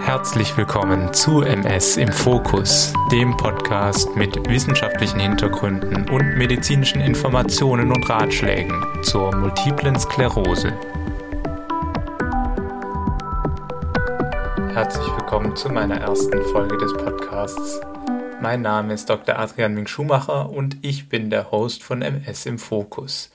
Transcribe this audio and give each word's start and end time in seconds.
Herzlich 0.00 0.56
willkommen 0.56 1.12
zu 1.12 1.42
MS 1.42 1.96
im 1.96 2.10
Fokus, 2.10 2.92
dem 3.12 3.36
Podcast 3.36 4.16
mit 4.16 4.48
wissenschaftlichen 4.48 5.20
Hintergründen 5.20 6.08
und 6.08 6.36
medizinischen 6.36 7.00
Informationen 7.00 7.92
und 7.92 8.08
Ratschlägen 8.08 8.82
zur 9.02 9.34
multiplen 9.36 9.98
Sklerose. 9.98 10.72
Herzlich 14.72 15.06
willkommen 15.16 15.54
zu 15.54 15.68
meiner 15.68 16.00
ersten 16.00 16.42
Folge 16.46 16.78
des 16.78 16.92
Podcasts. 16.94 17.80
Mein 18.40 18.62
Name 18.62 18.94
ist 18.94 19.10
Dr. 19.10 19.38
Adrian 19.38 19.74
Ming 19.74 19.86
Schumacher 19.86 20.50
und 20.50 20.76
ich 20.82 21.08
bin 21.08 21.30
der 21.30 21.50
Host 21.50 21.82
von 21.82 22.02
MS 22.02 22.46
im 22.46 22.58
Fokus. 22.58 23.30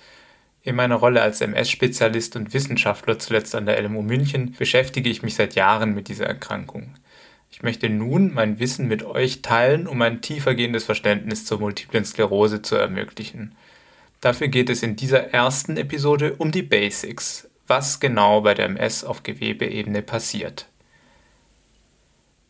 In 0.66 0.78
meiner 0.78 0.96
Rolle 0.96 1.22
als 1.22 1.42
MS-Spezialist 1.42 2.38
und 2.38 2.54
Wissenschaftler 2.54 3.20
zuletzt 3.20 3.54
an 3.54 3.66
der 3.66 3.82
LMU 3.82 4.02
München 4.02 4.54
beschäftige 4.58 5.10
ich 5.10 5.22
mich 5.22 5.36
seit 5.36 5.56
Jahren 5.56 5.94
mit 5.94 6.08
dieser 6.08 6.26
Erkrankung. 6.26 6.96
Ich 7.52 7.62
möchte 7.64 7.90
nun 7.90 8.34
mein 8.34 8.60
Wissen 8.60 8.88
mit 8.88 9.04
euch 9.04 9.42
teilen, 9.42 9.88
um 9.88 10.02
ein 10.02 10.22
tiefergehendes 10.22 10.86
Verständnis 10.86 11.46
zur 11.46 11.60
multiplen 11.60 12.06
Sklerose 12.06 12.62
zu 12.62 12.78
ermöglichen. 12.78 13.56
Dafür 14.22 14.48
geht 14.48 14.70
es 14.70 14.84
in 14.84 14.96
dieser 14.96 15.34
ersten 15.34 15.76
Episode 15.76 16.36
um 16.38 16.54
die 16.54 16.64
Basics, 16.64 17.50
was 17.68 18.00
genau 18.00 18.40
bei 18.40 18.54
der 18.54 18.68
MS 18.68 19.04
auf 19.04 19.22
Gewebeebene 19.22 20.02
passiert. 20.02 20.68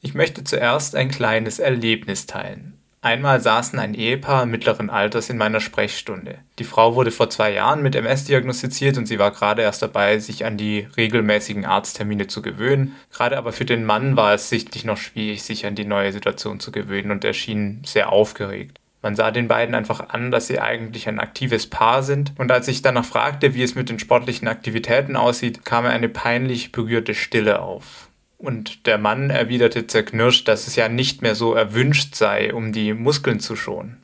Ich 0.01 0.13
möchte 0.13 0.43
zuerst 0.43 0.95
ein 0.95 1.09
kleines 1.09 1.57
Erlebnis 1.57 2.27
teilen. 2.27 2.77
Einmal 3.03 3.41
saßen 3.41 3.79
ein 3.79 3.95
Ehepaar 3.95 4.45
mittleren 4.45 4.89
Alters 4.89 5.29
in 5.29 5.35
meiner 5.35 5.59
Sprechstunde. 5.59 6.37
Die 6.57 6.63
Frau 6.63 6.95
wurde 6.95 7.11
vor 7.11 7.29
zwei 7.29 7.51
Jahren 7.51 7.81
mit 7.81 7.95
MS 7.95 8.23
diagnostiziert 8.23 8.97
und 8.97 9.07
sie 9.07 9.19
war 9.19 9.31
gerade 9.31 9.61
erst 9.61 9.81
dabei, 9.81 10.19
sich 10.19 10.45
an 10.45 10.55
die 10.55 10.87
regelmäßigen 10.95 11.65
Arzttermine 11.65 12.27
zu 12.27 12.41
gewöhnen. 12.41 12.95
Gerade 13.11 13.37
aber 13.37 13.51
für 13.51 13.65
den 13.65 13.83
Mann 13.83 14.15
war 14.15 14.33
es 14.33 14.47
sichtlich 14.47 14.85
noch 14.85 14.95
schwierig, 14.95 15.43
sich 15.43 15.65
an 15.65 15.75
die 15.75 15.83
neue 15.83 16.13
Situation 16.13 16.61
zu 16.61 16.71
gewöhnen 16.71 17.11
und 17.11 17.25
er 17.25 17.33
schien 17.33 17.81
sehr 17.85 18.09
aufgeregt. 18.09 18.79
Man 19.01 19.17
sah 19.17 19.31
den 19.31 19.49
beiden 19.49 19.75
einfach 19.75 20.07
an, 20.07 20.31
dass 20.31 20.47
sie 20.47 20.61
eigentlich 20.61 21.09
ein 21.09 21.19
aktives 21.19 21.69
Paar 21.69 22.03
sind. 22.03 22.31
Und 22.37 22.53
als 22.53 22.69
ich 22.69 22.83
danach 22.83 23.03
fragte, 23.03 23.53
wie 23.53 23.63
es 23.63 23.75
mit 23.75 23.89
den 23.89 23.99
sportlichen 23.99 24.47
Aktivitäten 24.47 25.17
aussieht, 25.17 25.65
kam 25.65 25.85
eine 25.85 26.07
peinlich 26.07 26.71
berührte 26.71 27.13
Stille 27.13 27.59
auf. 27.59 28.07
Und 28.43 28.87
der 28.87 28.97
Mann 28.97 29.29
erwiderte 29.29 29.87
zerknirscht, 29.87 30.49
dass 30.49 30.67
es 30.67 30.75
ja 30.75 30.89
nicht 30.89 31.21
mehr 31.21 31.33
so 31.33 31.53
erwünscht 31.53 32.13
sei, 32.13 32.53
um 32.53 32.73
die 32.73 32.93
Muskeln 32.93 33.39
zu 33.39 33.55
schonen. 33.55 34.03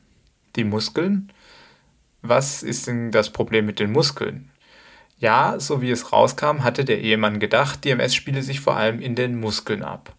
Die 0.56 0.64
Muskeln? 0.64 1.30
Was 2.22 2.62
ist 2.62 2.86
denn 2.86 3.10
das 3.10 3.28
Problem 3.28 3.66
mit 3.66 3.80
den 3.80 3.92
Muskeln? 3.92 4.48
Ja, 5.18 5.60
so 5.60 5.82
wie 5.82 5.90
es 5.90 6.10
rauskam, 6.10 6.64
hatte 6.64 6.86
der 6.86 7.02
Ehemann 7.02 7.38
gedacht, 7.38 7.84
die 7.84 7.90
MS 7.90 8.14
spiele 8.14 8.42
sich 8.42 8.60
vor 8.60 8.78
allem 8.78 9.02
in 9.02 9.14
den 9.14 9.38
Muskeln 9.38 9.82
ab. 9.82 10.14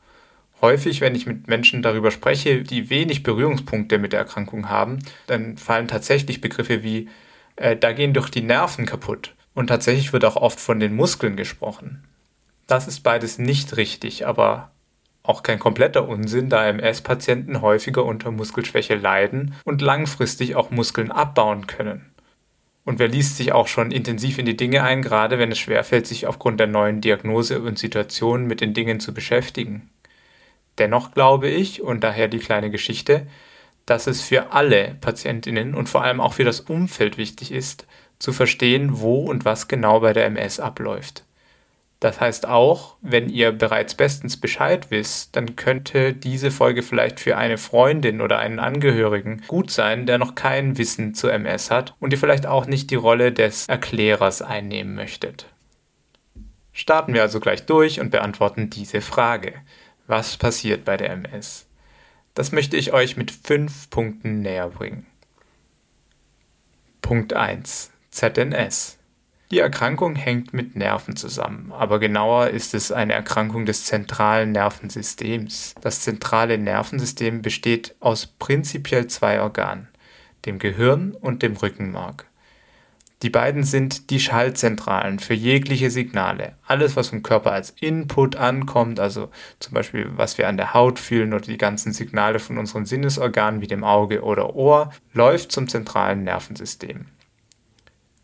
Häufig, 0.61 1.01
wenn 1.01 1.15
ich 1.15 1.25
mit 1.25 1.47
Menschen 1.47 1.81
darüber 1.81 2.11
spreche, 2.11 2.61
die 2.61 2.91
wenig 2.91 3.23
Berührungspunkte 3.23 3.97
mit 3.97 4.13
der 4.13 4.19
Erkrankung 4.19 4.69
haben, 4.69 4.99
dann 5.25 5.57
fallen 5.57 5.87
tatsächlich 5.87 6.41
Begriffe 6.41 6.83
wie 6.83 7.09
äh, 7.55 7.75
da 7.75 7.91
gehen 7.91 8.13
doch 8.13 8.29
die 8.29 8.43
Nerven 8.43 8.85
kaputt. 8.85 9.33
Und 9.55 9.65
tatsächlich 9.65 10.13
wird 10.13 10.25
auch 10.25 10.35
oft 10.35 10.59
von 10.59 10.79
den 10.79 10.95
Muskeln 10.95 11.35
gesprochen. 11.35 12.03
Das 12.67 12.87
ist 12.87 13.01
beides 13.01 13.37
nicht 13.37 13.77
richtig, 13.77 14.25
aber 14.25 14.71
auch 15.23 15.43
kein 15.43 15.59
kompletter 15.59 16.07
Unsinn, 16.07 16.49
da 16.49 16.67
MS-Patienten 16.67 17.61
häufiger 17.61 18.05
unter 18.05 18.31
Muskelschwäche 18.31 18.95
leiden 18.95 19.55
und 19.65 19.81
langfristig 19.81 20.55
auch 20.55 20.71
Muskeln 20.71 21.11
abbauen 21.11 21.67
können. 21.67 22.11
Und 22.83 22.97
wer 22.97 23.07
liest 23.07 23.37
sich 23.37 23.51
auch 23.51 23.67
schon 23.67 23.91
intensiv 23.91 24.39
in 24.39 24.45
die 24.45 24.57
Dinge 24.57 24.83
ein, 24.83 25.03
gerade 25.03 25.37
wenn 25.37 25.51
es 25.51 25.59
schwerfällt, 25.59 26.07
sich 26.07 26.25
aufgrund 26.25 26.59
der 26.59 26.67
neuen 26.67 27.01
Diagnose 27.01 27.61
und 27.61 27.77
Situation 27.77 28.47
mit 28.47 28.61
den 28.61 28.73
Dingen 28.73 28.99
zu 28.99 29.13
beschäftigen. 29.13 29.89
Dennoch 30.79 31.11
glaube 31.11 31.47
ich, 31.47 31.83
und 31.83 32.03
daher 32.03 32.27
die 32.27 32.39
kleine 32.39 32.71
Geschichte, 32.71 33.27
dass 33.85 34.07
es 34.07 34.21
für 34.21 34.51
alle 34.53 34.95
Patientinnen 34.99 35.75
und 35.75 35.89
vor 35.89 36.03
allem 36.03 36.19
auch 36.19 36.33
für 36.33 36.43
das 36.43 36.61
Umfeld 36.61 37.17
wichtig 37.17 37.51
ist, 37.51 37.85
zu 38.17 38.33
verstehen, 38.33 38.99
wo 38.99 39.25
und 39.25 39.45
was 39.45 39.67
genau 39.67 39.99
bei 39.99 40.13
der 40.13 40.25
MS 40.25 40.59
abläuft. 40.59 41.23
Das 42.01 42.19
heißt 42.19 42.47
auch, 42.47 42.95
wenn 43.01 43.29
ihr 43.29 43.51
bereits 43.51 43.93
bestens 43.93 44.35
Bescheid 44.35 44.89
wisst, 44.89 45.35
dann 45.35 45.55
könnte 45.55 46.13
diese 46.13 46.49
Folge 46.49 46.81
vielleicht 46.81 47.19
für 47.19 47.37
eine 47.37 47.59
Freundin 47.59 48.21
oder 48.21 48.39
einen 48.39 48.57
Angehörigen 48.57 49.43
gut 49.47 49.69
sein, 49.69 50.07
der 50.07 50.17
noch 50.17 50.33
kein 50.33 50.79
Wissen 50.79 51.13
zu 51.13 51.29
MS 51.29 51.69
hat 51.69 51.93
und 51.99 52.11
ihr 52.11 52.17
vielleicht 52.17 52.47
auch 52.47 52.65
nicht 52.65 52.89
die 52.89 52.95
Rolle 52.95 53.31
des 53.31 53.67
Erklärers 53.67 54.41
einnehmen 54.41 54.95
möchtet. 54.95 55.45
Starten 56.73 57.13
wir 57.13 57.21
also 57.21 57.39
gleich 57.39 57.67
durch 57.67 57.99
und 57.99 58.09
beantworten 58.09 58.71
diese 58.71 59.01
Frage. 59.01 59.53
Was 60.07 60.37
passiert 60.37 60.83
bei 60.83 60.97
der 60.97 61.11
MS? 61.11 61.67
Das 62.33 62.51
möchte 62.51 62.77
ich 62.77 62.93
euch 62.93 63.15
mit 63.15 63.29
fünf 63.29 63.91
Punkten 63.91 64.41
näher 64.41 64.69
bringen. 64.69 65.05
Punkt 67.03 67.33
1. 67.33 67.91
ZNS. 68.09 68.97
Die 69.51 69.59
Erkrankung 69.59 70.15
hängt 70.15 70.53
mit 70.53 70.77
Nerven 70.77 71.17
zusammen, 71.17 71.73
aber 71.73 71.99
genauer 71.99 72.47
ist 72.47 72.73
es 72.73 72.89
eine 72.93 73.11
Erkrankung 73.11 73.65
des 73.65 73.83
zentralen 73.83 74.53
Nervensystems. 74.53 75.75
Das 75.81 75.99
zentrale 75.99 76.57
Nervensystem 76.57 77.41
besteht 77.41 77.93
aus 77.99 78.27
prinzipiell 78.27 79.07
zwei 79.07 79.41
Organen, 79.41 79.89
dem 80.45 80.57
Gehirn 80.57 81.11
und 81.19 81.43
dem 81.43 81.57
Rückenmark. 81.57 82.27
Die 83.23 83.29
beiden 83.29 83.63
sind 83.63 84.09
die 84.09 84.21
Schaltzentralen 84.21 85.19
für 85.19 85.33
jegliche 85.33 85.91
Signale. 85.91 86.53
Alles, 86.65 86.95
was 86.95 87.09
vom 87.09 87.21
Körper 87.21 87.51
als 87.51 87.71
Input 87.81 88.37
ankommt, 88.37 89.01
also 89.01 89.29
zum 89.59 89.73
Beispiel 89.73 90.11
was 90.15 90.37
wir 90.37 90.47
an 90.47 90.55
der 90.55 90.73
Haut 90.73 90.97
fühlen 90.97 91.33
oder 91.33 91.45
die 91.45 91.57
ganzen 91.57 91.91
Signale 91.91 92.39
von 92.39 92.57
unseren 92.57 92.85
Sinnesorganen 92.85 93.59
wie 93.59 93.67
dem 93.67 93.83
Auge 93.83 94.23
oder 94.23 94.55
Ohr, 94.55 94.91
läuft 95.11 95.51
zum 95.51 95.67
zentralen 95.67 96.23
Nervensystem. 96.23 97.07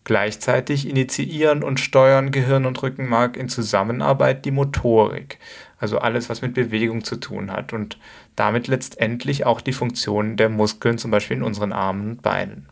Gleichzeitig 0.07 0.87
initiieren 0.87 1.65
und 1.65 1.81
steuern 1.81 2.31
Gehirn 2.31 2.65
und 2.65 2.81
Rückenmark 2.81 3.35
in 3.35 3.49
Zusammenarbeit 3.49 4.45
die 4.45 4.51
Motorik, 4.51 5.37
also 5.79 5.97
alles, 5.97 6.29
was 6.29 6.41
mit 6.41 6.53
Bewegung 6.53 7.03
zu 7.03 7.17
tun 7.17 7.51
hat 7.51 7.73
und 7.73 7.99
damit 8.37 8.69
letztendlich 8.69 9.45
auch 9.45 9.59
die 9.59 9.73
Funktionen 9.73 10.37
der 10.37 10.47
Muskeln, 10.47 10.97
zum 10.97 11.11
Beispiel 11.11 11.35
in 11.35 11.43
unseren 11.43 11.73
Armen 11.73 12.11
und 12.11 12.21
Beinen. 12.21 12.69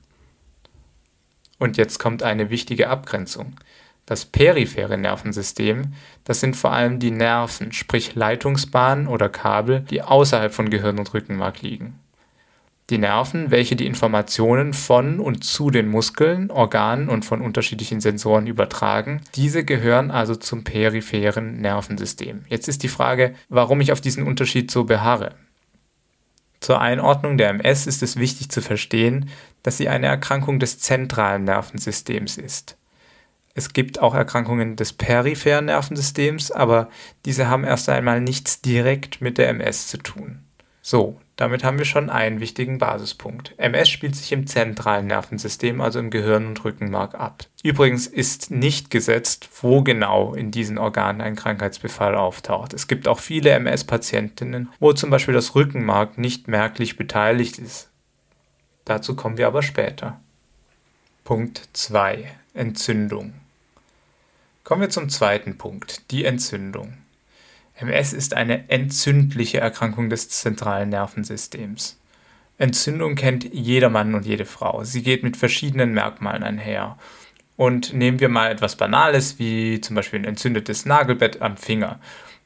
Und 1.60 1.76
jetzt 1.76 2.00
kommt 2.00 2.24
eine 2.24 2.50
wichtige 2.52 2.88
Abgrenzung. 2.88 3.58
Das 4.06 4.24
periphere 4.24 4.98
Nervensystem, 4.98 5.94
das 6.24 6.40
sind 6.40 6.56
vor 6.56 6.72
allem 6.72 7.00
die 7.00 7.12
Nerven, 7.12 7.74
sprich 7.74 8.16
Leitungsbahnen 8.16 9.08
oder 9.08 9.28
Kabel, 9.28 9.82
die 9.82 10.02
außerhalb 10.02 10.54
von 10.54 10.70
Gehirn 10.70 11.00
und 11.00 11.14
Rückenmark 11.14 11.62
liegen. 11.62 12.00
Die 12.92 13.00
Nerven, 13.00 13.50
welche 13.50 13.76
die 13.76 13.88
Informationen 13.88 14.74
von 14.74 15.20
und 15.20 15.44
zu 15.44 15.72
den 15.72 15.88
Muskeln, 15.88 16.52
Organen 16.52 17.10
und 17.10 17.26
von 17.26 17.42
unterschiedlichen 17.42 18.00
Sensoren 18.00 18.46
übertragen, 18.46 19.22
diese 19.34 19.66
gehören 19.66 20.12
also 20.12 20.36
zum 20.36 20.64
peripheren 20.64 21.62
Nervensystem. 21.62 22.46
Jetzt 22.48 22.68
ist 22.68 22.84
die 22.84 22.88
Frage, 22.88 23.34
warum 23.50 23.82
ich 23.82 23.92
auf 23.92 24.02
diesen 24.02 24.28
Unterschied 24.28 24.70
so 24.70 24.84
beharre. 24.84 25.34
Zur 26.60 26.80
Einordnung 26.80 27.40
der 27.40 27.50
MS 27.50 27.88
ist 27.88 28.04
es 28.04 28.18
wichtig 28.18 28.50
zu 28.50 28.62
verstehen, 28.62 29.30
dass 29.64 29.78
sie 29.78 29.90
eine 29.90 30.06
Erkrankung 30.06 30.60
des 30.60 30.78
zentralen 30.78 31.44
Nervensystems 31.44 32.38
ist. 32.38 32.78
Es 33.56 33.74
gibt 33.74 34.00
auch 34.00 34.14
Erkrankungen 34.14 34.76
des 34.76 34.94
peripheren 34.94 35.66
Nervensystems, 35.66 36.52
aber 36.52 36.90
diese 37.26 37.48
haben 37.48 37.64
erst 37.64 37.90
einmal 37.90 38.22
nichts 38.22 38.62
direkt 38.62 39.22
mit 39.22 39.40
der 39.40 39.50
MS 39.50 39.88
zu 39.88 39.98
tun. 39.98 40.44
So, 40.82 41.20
damit 41.36 41.66
haben 41.66 41.78
wir 41.78 41.86
schon 41.86 42.10
einen 42.10 42.40
wichtigen 42.40 42.78
Basispunkt. 42.78 43.54
MS 43.58 43.90
spielt 43.90 44.16
sich 44.16 44.32
im 44.32 44.48
zentralen 44.48 45.08
Nervensystem, 45.08 45.82
also 45.82 46.00
im 46.00 46.10
Gehirn 46.10 46.46
und 46.48 46.64
Rückenmark 46.64 47.16
ab. 47.16 47.46
Übrigens 47.62 48.08
ist 48.08 48.52
nicht 48.52 48.90
gesetzt, 48.90 49.50
wo 49.62 49.82
genau 49.82 50.34
in 50.34 50.52
diesen 50.52 50.78
Organen 50.78 51.20
ein 51.20 51.36
Krankheitsbefall 51.36 52.16
auftaucht. 52.16 52.74
Es 52.74 52.88
gibt 52.88 53.08
auch 53.08 53.20
viele 53.20 53.50
MS-Patientinnen, 53.52 54.70
wo 54.80 54.94
zum 54.94 55.10
Beispiel 55.10 55.34
das 55.34 55.56
Rückenmark 55.56 56.18
nicht 56.18 56.48
merklich 56.48 56.96
beteiligt 56.96 57.60
ist. 57.60 57.90
Dazu 58.86 59.16
kommen 59.16 59.38
wir 59.38 59.48
aber 59.48 59.62
später. 59.62 60.22
Punkt 61.26 61.68
2. 61.74 62.32
Entzündung. 62.54 63.34
Kommen 64.64 64.82
wir 64.82 64.90
zum 64.90 65.10
zweiten 65.10 65.58
Punkt, 65.58 66.12
die 66.12 66.24
Entzündung. 66.24 66.94
MS 67.76 68.14
ist 68.14 68.34
eine 68.34 68.70
entzündliche 68.70 69.60
Erkrankung 69.60 70.10
des 70.10 70.30
zentralen 70.30 70.90
Nervensystems. 70.90 72.00
Entzündung 72.58 73.16
kennt 73.16 73.54
jeder 73.54 73.90
Mann 73.90 74.16
und 74.16 74.26
jede 74.26 74.46
Frau. 74.46 74.86
Sie 74.86 75.04
geht 75.04 75.24
mit 75.24 75.36
verschiedenen 75.36 75.94
Merkmalen 75.94 76.44
einher. 76.44 76.98
Und 77.58 77.94
nehmen 77.94 78.22
wir 78.22 78.30
mal 78.30 78.50
etwas 78.50 78.78
Banales, 78.78 79.40
wie 79.40 79.82
zum 79.82 79.96
Beispiel 79.96 80.20
ein 80.20 80.26
entzündetes 80.26 80.86
Nagelbett 80.86 81.42
am 81.42 81.58
Finger. 81.58 82.00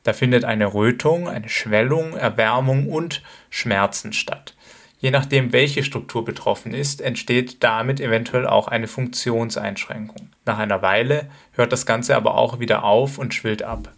Da 0.03 0.13
findet 0.13 0.45
eine 0.45 0.73
Rötung, 0.73 1.27
eine 1.27 1.49
Schwellung, 1.49 2.15
Erwärmung 2.15 2.87
und 2.87 3.21
Schmerzen 3.51 4.13
statt. 4.13 4.55
Je 4.99 5.11
nachdem, 5.11 5.53
welche 5.53 5.83
Struktur 5.83 6.25
betroffen 6.25 6.73
ist, 6.73 7.01
entsteht 7.01 7.63
damit 7.63 7.99
eventuell 7.99 8.47
auch 8.47 8.67
eine 8.67 8.87
Funktionseinschränkung. 8.87 10.29
Nach 10.45 10.57
einer 10.57 10.81
Weile 10.81 11.29
hört 11.51 11.71
das 11.71 11.85
Ganze 11.85 12.15
aber 12.15 12.35
auch 12.35 12.59
wieder 12.59 12.83
auf 12.83 13.17
und 13.17 13.33
schwillt 13.33 13.63
ab. 13.63 13.93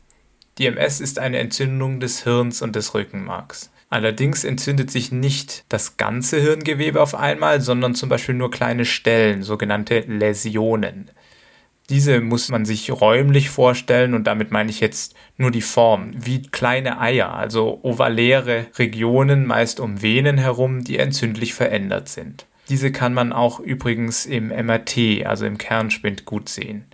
Die 0.57 0.65
MS 0.65 0.99
ist 0.99 1.19
eine 1.19 1.39
Entzündung 1.39 1.99
des 1.99 2.23
Hirns 2.23 2.61
und 2.61 2.75
des 2.75 2.93
Rückenmarks. 2.93 3.71
Allerdings 3.89 4.43
entzündet 4.43 4.89
sich 4.89 5.11
nicht 5.11 5.65
das 5.69 5.97
ganze 5.97 6.39
Hirngewebe 6.39 7.01
auf 7.01 7.13
einmal, 7.13 7.61
sondern 7.61 7.93
zum 7.93 8.09
Beispiel 8.09 8.35
nur 8.35 8.49
kleine 8.49 8.85
Stellen, 8.85 9.43
sogenannte 9.43 9.99
Läsionen. 10.01 11.11
Diese 11.89 12.21
muss 12.21 12.47
man 12.47 12.63
sich 12.63 12.89
räumlich 12.89 13.49
vorstellen 13.49 14.13
und 14.13 14.25
damit 14.25 14.51
meine 14.51 14.69
ich 14.69 14.79
jetzt 14.79 15.13
nur 15.37 15.51
die 15.51 15.61
Form, 15.61 16.11
wie 16.15 16.41
kleine 16.41 17.01
Eier, 17.01 17.33
also 17.33 17.81
ovaläre 17.83 18.67
Regionen 18.79 19.45
meist 19.45 19.81
um 19.81 20.01
Venen 20.01 20.37
herum, 20.37 20.85
die 20.85 20.97
entzündlich 20.97 21.53
verändert 21.53 22.07
sind. 22.07 22.45
Diese 22.69 22.93
kann 22.93 23.13
man 23.13 23.33
auch 23.33 23.59
übrigens 23.59 24.25
im 24.25 24.47
MRT, 24.47 25.25
also 25.25 25.45
im 25.45 25.57
Kernspind, 25.57 26.23
gut 26.23 26.47
sehen. 26.47 26.85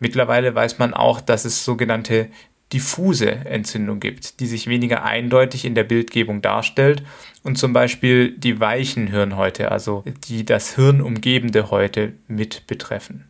Mittlerweile 0.00 0.54
weiß 0.54 0.78
man 0.78 0.92
auch, 0.92 1.20
dass 1.22 1.46
es 1.46 1.64
sogenannte 1.64 2.28
diffuse 2.72 3.30
Entzündung 3.30 4.00
gibt, 4.00 4.40
die 4.40 4.46
sich 4.46 4.66
weniger 4.66 5.04
eindeutig 5.04 5.64
in 5.64 5.74
der 5.74 5.84
Bildgebung 5.84 6.42
darstellt 6.42 7.02
und 7.42 7.56
zum 7.56 7.72
Beispiel 7.72 8.32
die 8.32 8.60
weichen 8.60 9.06
Hirnhäute, 9.06 9.72
also 9.72 10.04
die 10.28 10.44
das 10.44 10.74
Hirn 10.74 11.00
umgebende 11.00 11.70
Häute 11.70 12.12
mit 12.26 12.66
betreffen. 12.66 13.24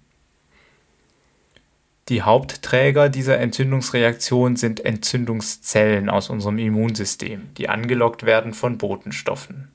Die 2.08 2.22
Hauptträger 2.22 3.10
dieser 3.10 3.38
Entzündungsreaktion 3.38 4.56
sind 4.56 4.84
Entzündungszellen 4.84 6.08
aus 6.08 6.30
unserem 6.30 6.58
Immunsystem, 6.58 7.50
die 7.58 7.68
angelockt 7.68 8.24
werden 8.24 8.54
von 8.54 8.78
Botenstoffen. 8.78 9.68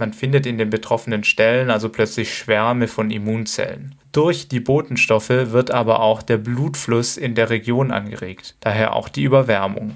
Man 0.00 0.14
findet 0.14 0.46
in 0.46 0.56
den 0.56 0.70
betroffenen 0.70 1.24
Stellen 1.24 1.70
also 1.70 1.90
plötzlich 1.90 2.34
Schwärme 2.34 2.88
von 2.88 3.10
Immunzellen. 3.10 3.94
Durch 4.12 4.48
die 4.48 4.58
Botenstoffe 4.58 5.28
wird 5.28 5.70
aber 5.70 6.00
auch 6.00 6.22
der 6.22 6.38
Blutfluss 6.38 7.18
in 7.18 7.34
der 7.34 7.50
Region 7.50 7.90
angeregt, 7.90 8.56
daher 8.60 8.96
auch 8.96 9.10
die 9.10 9.24
Überwärmung. 9.24 9.94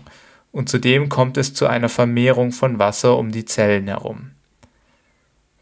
Und 0.53 0.69
zudem 0.69 1.09
kommt 1.09 1.39
es 1.39 1.55
zu 1.55 1.67
einer 1.67 1.89
Vermehrung 1.89 2.53
von 2.53 2.79
Wasser 2.79 3.17
um 3.17 3.33
die 3.33 3.47
Zellen 3.47 3.89
herum. 3.89 4.33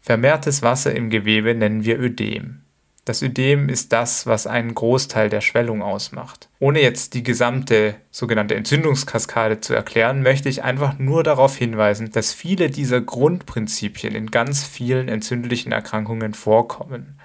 Vermehrtes 0.01 0.61
Wasser 0.61 0.93
im 0.93 1.09
Gewebe 1.09 1.55
nennen 1.55 1.85
wir 1.85 1.97
Ödem. 1.97 2.62
Das 3.05 3.21
Ödem 3.21 3.67
ist 3.67 3.91
das, 3.91 4.27
was 4.27 4.47
einen 4.47 4.73
Großteil 4.73 5.27
der 5.27 5.41
Schwellung 5.41 5.81
ausmacht. 5.81 6.47
Ohne 6.59 6.81
jetzt 6.81 7.13
die 7.15 7.23
gesamte 7.23 7.95
sogenannte 8.11 8.55
Entzündungskaskade 8.55 9.59
zu 9.59 9.73
erklären, 9.73 10.21
möchte 10.21 10.47
ich 10.47 10.63
einfach 10.63 10.97
nur 10.99 11.21
darauf 11.21 11.57
hinweisen, 11.57 12.11
dass 12.11 12.33
viele 12.33 12.69
dieser 12.69 13.01
Grundprinzipien 13.01 14.15
in 14.15 14.31
ganz 14.31 14.63
vielen 14.63 15.09
entzündlichen 15.09 15.73
Erkrankungen 15.73 16.33
vorkommen. 16.33 17.19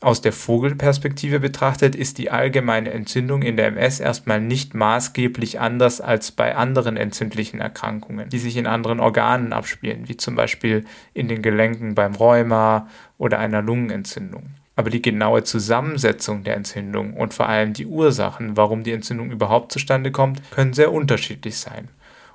Aus 0.00 0.22
der 0.22 0.32
Vogelperspektive 0.32 1.40
betrachtet 1.40 1.94
ist 1.94 2.16
die 2.16 2.30
allgemeine 2.30 2.90
Entzündung 2.90 3.42
in 3.42 3.58
der 3.58 3.66
MS 3.66 4.00
erstmal 4.00 4.40
nicht 4.40 4.72
maßgeblich 4.72 5.60
anders 5.60 6.00
als 6.00 6.32
bei 6.32 6.56
anderen 6.56 6.96
entzündlichen 6.96 7.60
Erkrankungen, 7.60 8.30
die 8.30 8.38
sich 8.38 8.56
in 8.56 8.66
anderen 8.66 9.00
Organen 9.00 9.52
abspielen, 9.52 10.08
wie 10.08 10.16
zum 10.16 10.34
Beispiel 10.34 10.86
in 11.12 11.28
den 11.28 11.42
Gelenken 11.42 11.94
beim 11.94 12.14
Rheuma 12.14 12.88
oder 13.18 13.38
einer 13.38 13.60
Lungenentzündung. 13.60 14.54
Aber 14.78 14.90
die 14.90 15.02
genaue 15.02 15.42
Zusammensetzung 15.42 16.44
der 16.44 16.54
Entzündung 16.54 17.14
und 17.14 17.34
vor 17.34 17.48
allem 17.48 17.72
die 17.72 17.84
Ursachen, 17.84 18.56
warum 18.56 18.84
die 18.84 18.92
Entzündung 18.92 19.32
überhaupt 19.32 19.72
zustande 19.72 20.12
kommt, 20.12 20.40
können 20.52 20.72
sehr 20.72 20.92
unterschiedlich 20.92 21.58
sein. 21.58 21.88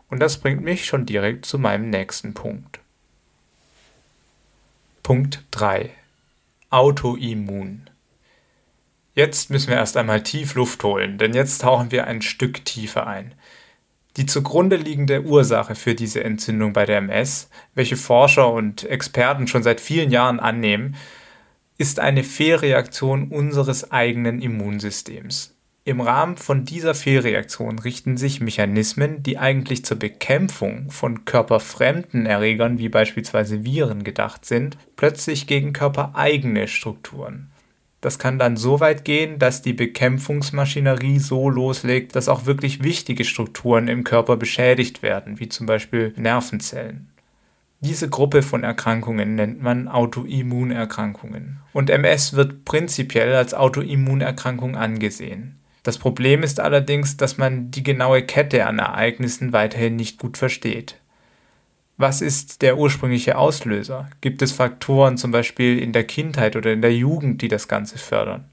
Und 0.10 0.20
das 0.20 0.40
bringt 0.40 0.62
mich 0.62 0.84
schon 0.84 1.06
direkt 1.06 1.46
zu 1.46 1.58
meinem 1.58 1.90
nächsten 1.90 2.34
Punkt. 2.34 2.82
Punkt 5.04 5.46
3. 5.52 5.90
Autoimmun. 6.70 7.90
Jetzt 9.16 9.50
müssen 9.50 9.70
wir 9.70 9.78
erst 9.78 9.96
einmal 9.96 10.22
tief 10.22 10.56
Luft 10.56 10.84
holen, 10.84 11.18
denn 11.18 11.34
jetzt 11.34 11.62
tauchen 11.62 11.92
wir 11.92 12.08
ein 12.08 12.22
Stück 12.22 12.66
tiefer 12.66 13.08
ein. 13.08 13.34
Die 14.18 14.26
zugrunde 14.26 14.76
liegende 14.76 15.24
Ursache 15.24 15.76
für 15.76 15.96
diese 15.96 16.26
Entzündung 16.26 16.74
bei 16.74 16.86
der 16.86 16.98
MS, 16.98 17.50
welche 17.74 17.96
Forscher 17.96 18.52
und 18.52 18.84
Experten 18.84 19.48
schon 19.48 19.64
seit 19.64 19.80
vielen 19.80 20.12
Jahren 20.12 20.42
annehmen, 20.42 20.98
ist 21.78 22.00
eine 22.00 22.24
Fehlreaktion 22.24 23.30
unseres 23.30 23.92
eigenen 23.92 24.42
Immunsystems. 24.42 25.54
Im 25.86 26.00
Rahmen 26.00 26.38
von 26.38 26.64
dieser 26.64 26.96
Fehlreaktion 26.96 27.78
richten 27.78 28.16
sich 28.16 28.40
Mechanismen, 28.40 29.22
die 29.22 29.38
eigentlich 29.38 29.84
zur 29.84 30.00
Bekämpfung 30.00 30.90
von 30.92 31.26
körperfremden 31.26 32.26
Erregern 32.26 32.78
wie 32.78 32.88
beispielsweise 32.88 33.66
Viren 33.66 34.06
gedacht 34.06 34.46
sind, 34.46 34.78
plötzlich 34.96 35.46
gegen 35.46 35.74
körpereigene 35.74 36.70
Strukturen. 36.70 37.52
Das 38.00 38.20
kann 38.20 38.40
dann 38.40 38.56
so 38.56 38.80
weit 38.80 39.04
gehen, 39.04 39.40
dass 39.40 39.62
die 39.62 39.74
Bekämpfungsmaschinerie 39.74 41.20
so 41.20 41.50
loslegt, 41.50 42.16
dass 42.16 42.30
auch 42.30 42.46
wirklich 42.46 42.84
wichtige 42.84 43.26
Strukturen 43.26 43.88
im 43.88 44.04
Körper 44.04 44.38
beschädigt 44.38 45.04
werden, 45.04 45.40
wie 45.40 45.50
zum 45.50 45.68
Beispiel 45.68 46.14
Nervenzellen. 46.18 47.13
Diese 47.84 48.08
Gruppe 48.08 48.44
von 48.44 48.64
Erkrankungen 48.64 49.36
nennt 49.36 49.62
man 49.62 49.90
Autoimmunerkrankungen. 49.90 51.60
Und 51.74 51.90
MS 51.90 52.32
wird 52.32 52.64
prinzipiell 52.64 53.36
als 53.36 53.54
Autoimmunerkrankung 53.54 54.78
angesehen. 54.78 55.60
Das 55.84 55.98
Problem 55.98 56.44
ist 56.44 56.62
allerdings, 56.62 57.18
dass 57.18 57.38
man 57.38 57.72
die 57.72 57.84
genaue 57.84 58.22
Kette 58.22 58.68
an 58.68 58.80
Ereignissen 58.80 59.52
weiterhin 59.52 59.98
nicht 59.98 60.18
gut 60.18 60.38
versteht. 60.38 60.96
Was 61.98 62.22
ist 62.22 62.62
der 62.62 62.78
ursprüngliche 62.78 63.38
Auslöser? 63.38 64.10
Gibt 64.22 64.42
es 64.42 64.54
Faktoren 64.54 65.18
zum 65.18 65.32
Beispiel 65.32 65.78
in 65.78 65.92
der 65.92 66.06
Kindheit 66.06 66.56
oder 66.56 66.72
in 66.72 66.82
der 66.82 66.96
Jugend, 66.96 67.42
die 67.42 67.50
das 67.50 67.68
Ganze 67.68 67.98
fördern? 67.98 68.46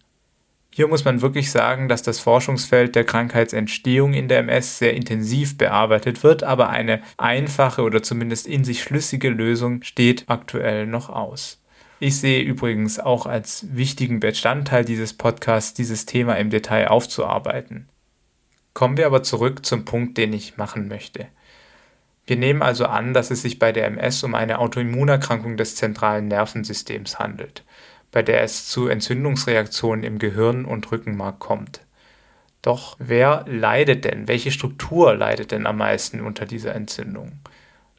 Hier 0.73 0.87
muss 0.87 1.05
man 1.05 1.21
wirklich 1.21 1.51
sagen, 1.51 1.89
dass 1.89 2.03
das 2.03 2.21
Forschungsfeld 2.21 2.95
der 2.95 3.05
Krankheitsentstehung 3.05 4.15
in 4.15 4.29
der 4.29 4.39
MS 4.39 4.79
sehr 4.79 4.95
intensiv 4.95 5.59
bearbeitet 5.59 6.23
wird, 6.23 6.45
aber 6.45 6.69
eine 6.69 7.03
einfache 7.17 7.83
oder 7.83 8.05
zumindest 8.05 8.47
in 8.47 8.63
sich 8.63 8.83
schlüssige 8.83 9.31
Lösung 9.31 9.83
steht 9.83 10.25
aktuell 10.29 10.87
noch 10.87 11.09
aus. 11.09 11.61
Ich 11.99 12.21
sehe 12.21 12.43
übrigens 12.43 13.01
auch 13.01 13.27
als 13.27 13.67
wichtigen 13.73 14.21
Bestandteil 14.21 14.85
dieses 14.85 15.13
Podcasts, 15.13 15.75
dieses 15.75 16.07
Thema 16.07 16.35
im 16.35 16.51
Detail 16.51 16.89
aufzuarbeiten. 16.89 17.89
Kommen 18.73 18.97
wir 18.97 19.07
aber 19.07 19.25
zurück 19.25 19.67
zum 19.67 19.85
Punkt, 19.85 20.17
den 20.17 20.33
ich 20.33 20.57
machen 20.57 20.87
möchte. 20.87 21.27
Wir 22.27 22.37
nehmen 22.37 22.63
also 22.63 22.87
an, 22.87 23.13
dass 23.13 23.33
es 23.33 23.43
sich 23.43 23.59
bei 23.59 23.73
der 23.73 23.87
MS 23.87 24.23
um 24.23 24.37
eine 24.37 24.61
Autoimmunerkrankung 24.61 25.57
des 25.57 25.75
zentralen 25.75 26.29
Nervensystems 26.29 27.19
handelt 27.19 27.65
bei 28.13 28.23
der 28.23 28.43
es 28.43 28.67
zu 28.67 28.89
Entzündungsreaktionen 28.89 30.05
im 30.05 30.19
Gehirn 30.19 30.65
und 30.65 30.91
Rückenmark 30.91 31.39
kommt. 31.39 31.81
Doch 32.63 32.97
wer 32.99 33.45
leidet 33.49 34.05
denn? 34.05 34.29
Welche 34.29 34.51
Struktur 34.51 35.15
leidet 35.15 35.53
denn 35.53 35.67
am 35.67 35.79
meisten 35.79 36.21
unter 36.21 36.45
dieser 36.45 36.75
Entzündung? 36.75 37.39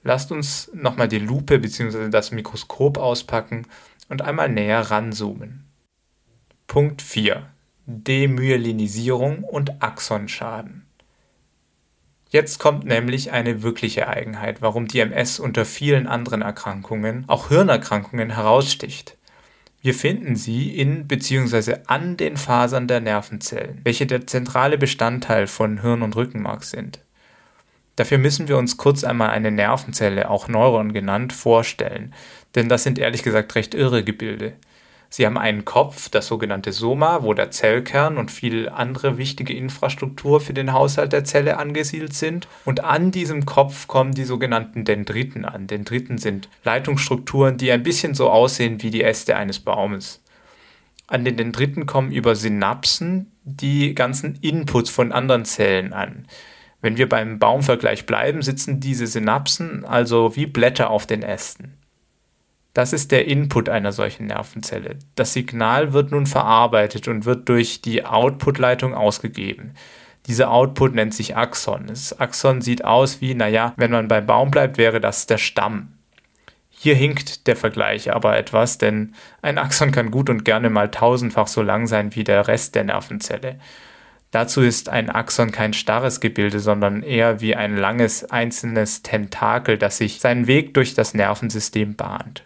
Lasst 0.03 0.31
uns 0.31 0.71
nochmal 0.73 1.07
die 1.07 1.19
Lupe 1.19 1.59
bzw. 1.59 2.09
das 2.09 2.31
Mikroskop 2.31 2.97
auspacken 2.97 3.67
und 4.09 4.21
einmal 4.21 4.49
näher 4.49 4.81
ranzoomen. 4.81 5.65
Punkt 6.67 7.01
4. 7.01 7.47
Demyelinisierung 7.85 9.43
und 9.43 9.81
Axonschaden. 9.81 10.85
Jetzt 12.29 12.59
kommt 12.59 12.85
nämlich 12.85 13.31
eine 13.31 13.61
wirkliche 13.61 14.07
Eigenheit, 14.07 14.61
warum 14.61 14.87
die 14.87 14.99
MS 15.01 15.39
unter 15.39 15.65
vielen 15.65 16.07
anderen 16.07 16.41
Erkrankungen, 16.41 17.25
auch 17.27 17.49
Hirnerkrankungen, 17.49 18.29
heraussticht. 18.29 19.17
Wir 19.83 19.95
finden 19.95 20.35
sie 20.35 20.77
in 20.77 21.07
bzw. 21.07 21.77
an 21.87 22.15
den 22.15 22.37
Fasern 22.37 22.87
der 22.87 22.99
Nervenzellen, 22.99 23.81
welche 23.83 24.05
der 24.05 24.27
zentrale 24.27 24.77
Bestandteil 24.77 25.47
von 25.47 25.81
Hirn 25.81 26.03
und 26.03 26.15
Rückenmark 26.15 26.63
sind. 26.63 26.99
Dafür 27.95 28.19
müssen 28.19 28.47
wir 28.47 28.57
uns 28.57 28.77
kurz 28.77 29.03
einmal 29.03 29.31
eine 29.31 29.51
Nervenzelle, 29.51 30.29
auch 30.29 30.47
Neuron 30.47 30.93
genannt, 30.93 31.33
vorstellen, 31.33 32.13
denn 32.55 32.69
das 32.69 32.83
sind 32.83 32.99
ehrlich 32.99 33.23
gesagt 33.23 33.55
recht 33.55 33.73
irre 33.73 34.03
Gebilde. 34.03 34.53
Sie 35.13 35.25
haben 35.25 35.37
einen 35.37 35.65
Kopf, 35.65 36.07
das 36.07 36.27
sogenannte 36.27 36.71
Soma, 36.71 37.21
wo 37.21 37.33
der 37.33 37.51
Zellkern 37.51 38.17
und 38.17 38.31
viel 38.31 38.69
andere 38.69 39.17
wichtige 39.17 39.53
Infrastruktur 39.53 40.39
für 40.39 40.53
den 40.53 40.71
Haushalt 40.71 41.11
der 41.11 41.25
Zelle 41.25 41.57
angesiedelt 41.57 42.13
sind. 42.13 42.47
Und 42.63 42.85
an 42.85 43.11
diesem 43.11 43.45
Kopf 43.45 43.87
kommen 43.87 44.13
die 44.13 44.23
sogenannten 44.23 44.85
Dendriten 44.85 45.43
an. 45.43 45.67
Dendriten 45.67 46.17
sind 46.17 46.47
Leitungsstrukturen, 46.63 47.57
die 47.57 47.73
ein 47.73 47.83
bisschen 47.83 48.15
so 48.15 48.29
aussehen 48.29 48.81
wie 48.83 48.89
die 48.89 49.03
Äste 49.03 49.35
eines 49.35 49.59
Baumes. 49.59 50.23
An 51.07 51.25
den 51.25 51.35
Dendriten 51.35 51.85
kommen 51.85 52.13
über 52.13 52.33
Synapsen 52.33 53.33
die 53.43 53.93
ganzen 53.93 54.35
Inputs 54.35 54.89
von 54.89 55.11
anderen 55.11 55.43
Zellen 55.43 55.91
an. 55.91 56.25
Wenn 56.79 56.95
wir 56.95 57.09
beim 57.09 57.37
Baumvergleich 57.37 58.05
bleiben, 58.05 58.41
sitzen 58.41 58.79
diese 58.79 59.07
Synapsen 59.07 59.83
also 59.83 60.37
wie 60.37 60.45
Blätter 60.45 60.89
auf 60.89 61.05
den 61.05 61.21
Ästen. 61.21 61.80
Das 62.73 62.93
ist 62.93 63.11
der 63.11 63.27
Input 63.27 63.67
einer 63.67 63.91
solchen 63.91 64.27
Nervenzelle. 64.27 64.97
Das 65.15 65.33
Signal 65.33 65.91
wird 65.91 66.11
nun 66.11 66.25
verarbeitet 66.25 67.07
und 67.07 67.25
wird 67.25 67.49
durch 67.49 67.81
die 67.81 68.05
Output-Leitung 68.05 68.93
ausgegeben. 68.93 69.73
Dieser 70.27 70.51
Output 70.51 70.95
nennt 70.95 71.13
sich 71.13 71.35
Axon. 71.35 71.87
Das 71.87 72.17
Axon 72.19 72.61
sieht 72.61 72.85
aus 72.85 73.19
wie, 73.19 73.33
naja, 73.33 73.73
wenn 73.75 73.91
man 73.91 74.07
beim 74.07 74.25
Baum 74.25 74.51
bleibt, 74.51 74.77
wäre 74.77 75.01
das 75.01 75.25
der 75.25 75.37
Stamm. 75.37 75.97
Hier 76.69 76.95
hinkt 76.95 77.47
der 77.47 77.55
Vergleich 77.55 78.13
aber 78.13 78.37
etwas, 78.37 78.77
denn 78.77 79.13
ein 79.41 79.57
Axon 79.57 79.91
kann 79.91 80.09
gut 80.09 80.29
und 80.29 80.45
gerne 80.45 80.69
mal 80.69 80.89
tausendfach 80.89 81.47
so 81.47 81.61
lang 81.61 81.87
sein 81.87 82.15
wie 82.15 82.23
der 82.23 82.47
Rest 82.47 82.75
der 82.75 82.85
Nervenzelle. 82.85 83.59
Dazu 84.31 84.61
ist 84.61 84.87
ein 84.87 85.09
Axon 85.09 85.51
kein 85.51 85.73
starres 85.73 86.21
Gebilde, 86.21 86.61
sondern 86.61 87.03
eher 87.03 87.41
wie 87.41 87.55
ein 87.55 87.75
langes 87.75 88.23
einzelnes 88.31 89.03
Tentakel, 89.03 89.77
das 89.77 89.97
sich 89.97 90.21
seinen 90.21 90.47
Weg 90.47 90.73
durch 90.73 90.93
das 90.93 91.13
Nervensystem 91.13 91.95
bahnt. 91.95 92.45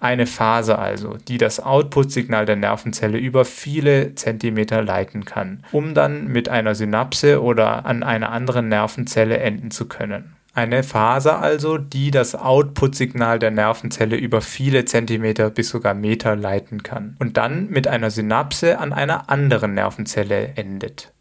Eine 0.00 0.26
Phase 0.26 0.78
also, 0.78 1.16
die 1.26 1.38
das 1.38 1.58
Output-Signal 1.58 2.46
der 2.46 2.56
Nervenzelle 2.56 3.18
über 3.18 3.44
viele 3.44 4.14
Zentimeter 4.14 4.82
leiten 4.82 5.24
kann, 5.24 5.64
um 5.72 5.94
dann 5.94 6.28
mit 6.28 6.48
einer 6.48 6.74
Synapse 6.74 7.42
oder 7.42 7.84
an 7.84 8.02
einer 8.04 8.30
anderen 8.30 8.68
Nervenzelle 8.68 9.38
enden 9.38 9.70
zu 9.72 9.86
können. 9.86 10.36
Eine 10.54 10.82
Faser 10.82 11.40
also, 11.40 11.78
die 11.78 12.10
das 12.10 12.34
Output-Signal 12.34 13.38
der 13.38 13.50
Nervenzelle 13.50 14.16
über 14.16 14.40
viele 14.40 14.84
Zentimeter 14.84 15.50
bis 15.50 15.68
sogar 15.68 15.94
Meter 15.94 16.34
leiten 16.36 16.82
kann 16.82 17.16
und 17.18 17.36
dann 17.36 17.68
mit 17.68 17.86
einer 17.86 18.10
Synapse 18.10 18.78
an 18.78 18.92
einer 18.92 19.30
anderen 19.30 19.74
Nervenzelle 19.74 20.52
endet. 20.56 21.12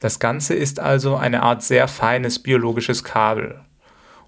Das 0.00 0.18
Ganze 0.18 0.54
ist 0.54 0.80
also 0.80 1.16
eine 1.16 1.42
Art 1.42 1.62
sehr 1.62 1.88
feines 1.88 2.38
biologisches 2.38 3.04
Kabel. 3.04 3.60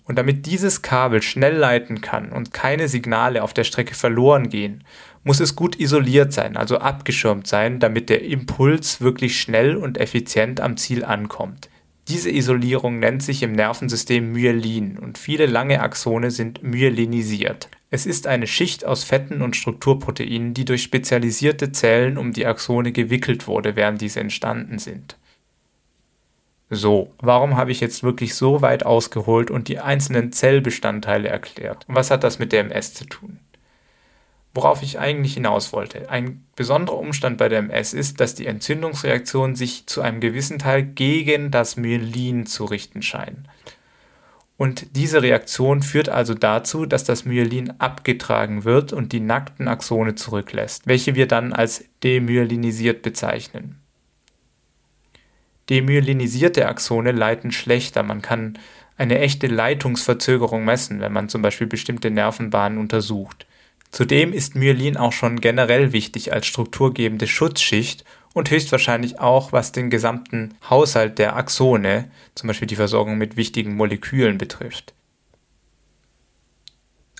Und 0.06 0.16
damit 0.16 0.46
dieses 0.46 0.82
Kabel 0.82 1.20
schnell 1.20 1.56
leiten 1.56 2.00
kann 2.00 2.30
und 2.30 2.52
keine 2.52 2.88
Signale 2.88 3.42
auf 3.42 3.52
der 3.52 3.64
Strecke 3.64 3.94
verloren 3.94 4.48
gehen, 4.48 4.84
muss 5.24 5.40
es 5.40 5.56
gut 5.56 5.80
isoliert 5.80 6.32
sein, 6.32 6.56
also 6.56 6.78
abgeschirmt 6.78 7.48
sein, 7.48 7.80
damit 7.80 8.08
der 8.08 8.22
Impuls 8.22 9.00
wirklich 9.00 9.40
schnell 9.40 9.76
und 9.76 9.98
effizient 9.98 10.60
am 10.60 10.76
Ziel 10.76 11.04
ankommt. 11.04 11.68
Diese 12.06 12.30
Isolierung 12.30 13.00
nennt 13.00 13.24
sich 13.24 13.42
im 13.42 13.50
Nervensystem 13.50 14.30
Myelin 14.30 14.96
und 14.96 15.18
viele 15.18 15.46
lange 15.46 15.80
Axone 15.80 16.30
sind 16.30 16.62
myelinisiert. 16.62 17.68
Es 17.90 18.06
ist 18.06 18.28
eine 18.28 18.46
Schicht 18.46 18.84
aus 18.84 19.02
Fetten 19.02 19.42
und 19.42 19.56
Strukturproteinen, 19.56 20.54
die 20.54 20.64
durch 20.64 20.82
spezialisierte 20.82 21.72
Zellen 21.72 22.16
um 22.16 22.32
die 22.32 22.46
Axone 22.46 22.92
gewickelt 22.92 23.48
wurde, 23.48 23.74
während 23.74 24.00
diese 24.00 24.20
entstanden 24.20 24.78
sind. 24.78 25.16
So, 26.68 27.12
warum 27.18 27.56
habe 27.56 27.70
ich 27.70 27.80
jetzt 27.80 28.02
wirklich 28.02 28.34
so 28.34 28.60
weit 28.60 28.84
ausgeholt 28.84 29.50
und 29.50 29.68
die 29.68 29.78
einzelnen 29.78 30.32
Zellbestandteile 30.32 31.28
erklärt? 31.28 31.84
Und 31.88 31.94
was 31.94 32.10
hat 32.10 32.24
das 32.24 32.40
mit 32.40 32.52
der 32.52 32.60
MS 32.60 32.94
zu 32.94 33.04
tun? 33.04 33.38
Worauf 34.52 34.82
ich 34.82 34.98
eigentlich 34.98 35.34
hinaus 35.34 35.72
wollte. 35.72 36.10
Ein 36.10 36.44
besonderer 36.56 36.98
Umstand 36.98 37.38
bei 37.38 37.48
der 37.48 37.60
MS 37.60 37.92
ist, 37.92 38.20
dass 38.20 38.34
die 38.34 38.46
Entzündungsreaktionen 38.46 39.54
sich 39.54 39.86
zu 39.86 40.00
einem 40.00 40.20
gewissen 40.20 40.58
Teil 40.58 40.82
gegen 40.82 41.50
das 41.50 41.76
Myelin 41.76 42.46
zu 42.46 42.64
richten 42.64 43.02
scheinen. 43.02 43.46
Und 44.56 44.96
diese 44.96 45.22
Reaktion 45.22 45.82
führt 45.82 46.08
also 46.08 46.32
dazu, 46.34 46.86
dass 46.86 47.04
das 47.04 47.26
Myelin 47.26 47.78
abgetragen 47.78 48.64
wird 48.64 48.92
und 48.92 49.12
die 49.12 49.20
nackten 49.20 49.68
Axone 49.68 50.14
zurücklässt, 50.14 50.86
welche 50.86 51.14
wir 51.14 51.28
dann 51.28 51.52
als 51.52 51.84
demyelinisiert 52.02 53.02
bezeichnen. 53.02 53.78
Demyelinisierte 55.68 56.68
Axone 56.68 57.12
leiten 57.12 57.50
schlechter. 57.50 58.02
Man 58.02 58.22
kann 58.22 58.58
eine 58.96 59.18
echte 59.18 59.46
Leitungsverzögerung 59.46 60.64
messen, 60.64 61.00
wenn 61.00 61.12
man 61.12 61.28
zum 61.28 61.42
Beispiel 61.42 61.66
bestimmte 61.66 62.10
Nervenbahnen 62.10 62.78
untersucht. 62.78 63.46
Zudem 63.90 64.32
ist 64.32 64.54
Myelin 64.54 64.96
auch 64.96 65.12
schon 65.12 65.40
generell 65.40 65.92
wichtig 65.92 66.32
als 66.32 66.46
strukturgebende 66.46 67.26
Schutzschicht 67.26 68.04
und 68.34 68.50
höchstwahrscheinlich 68.50 69.20
auch, 69.20 69.52
was 69.52 69.72
den 69.72 69.88
gesamten 69.90 70.54
Haushalt 70.68 71.18
der 71.18 71.36
Axone, 71.36 72.10
zum 72.34 72.48
Beispiel 72.48 72.68
die 72.68 72.76
Versorgung 72.76 73.16
mit 73.16 73.36
wichtigen 73.36 73.74
Molekülen 73.76 74.38
betrifft. 74.38 74.92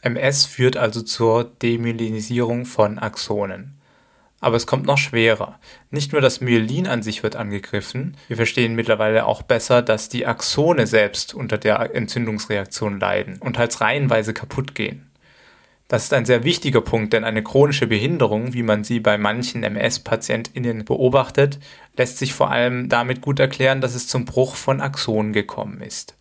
MS 0.03 0.45
führt 0.47 0.77
also 0.77 1.03
zur 1.03 1.45
Demyelinisierung 1.45 2.67
von 2.67 2.99
Axonen. 2.99 3.76
Aber 4.41 4.57
es 4.57 4.67
kommt 4.67 4.87
noch 4.87 4.99
schwerer. 4.99 5.59
Nicht 5.91 6.13
nur 6.13 6.21
das 6.21 6.41
Myelin 6.41 6.87
an 6.87 7.03
sich 7.03 7.23
wird 7.23 7.37
angegriffen, 7.37 8.17
wir 8.29 8.37
verstehen 8.37 8.75
mittlerweile 8.75 9.27
auch 9.27 9.43
besser, 9.43 9.83
dass 9.83 10.09
die 10.09 10.27
Axone 10.27 10.87
selbst 10.87 11.35
unter 11.35 11.57
der 11.59 11.95
Entzündungsreaktion 11.95 13.01
leiden 13.01 13.39
und 13.41 13.57
teils 13.57 13.81
reihenweise 13.81 14.35
kaputt 14.35 14.75
gehen. 14.75 15.11
Das 15.89 16.03
ist 16.03 16.13
ein 16.13 16.25
sehr 16.25 16.43
wichtiger 16.43 16.81
Punkt, 16.81 17.13
denn 17.13 17.23
eine 17.23 17.45
chronische 17.45 17.87
Behinderung, 17.87 18.55
wie 18.55 18.65
man 18.65 18.83
sie 18.83 18.99
bei 18.99 19.19
manchen 19.19 19.63
MS-PatientInnen 19.63 20.85
beobachtet, 20.85 21.61
lässt 21.97 22.19
sich 22.19 22.35
vor 22.35 22.51
allem 22.51 22.89
damit 22.89 23.21
gut 23.21 23.39
erklären, 23.39 23.81
dass 23.81 23.95
es 23.95 24.09
zum 24.09 24.25
Bruch 24.25 24.57
von 24.57 24.81
Axonen 24.81 25.33
gekommen 25.33 25.81
ist. 25.81 26.16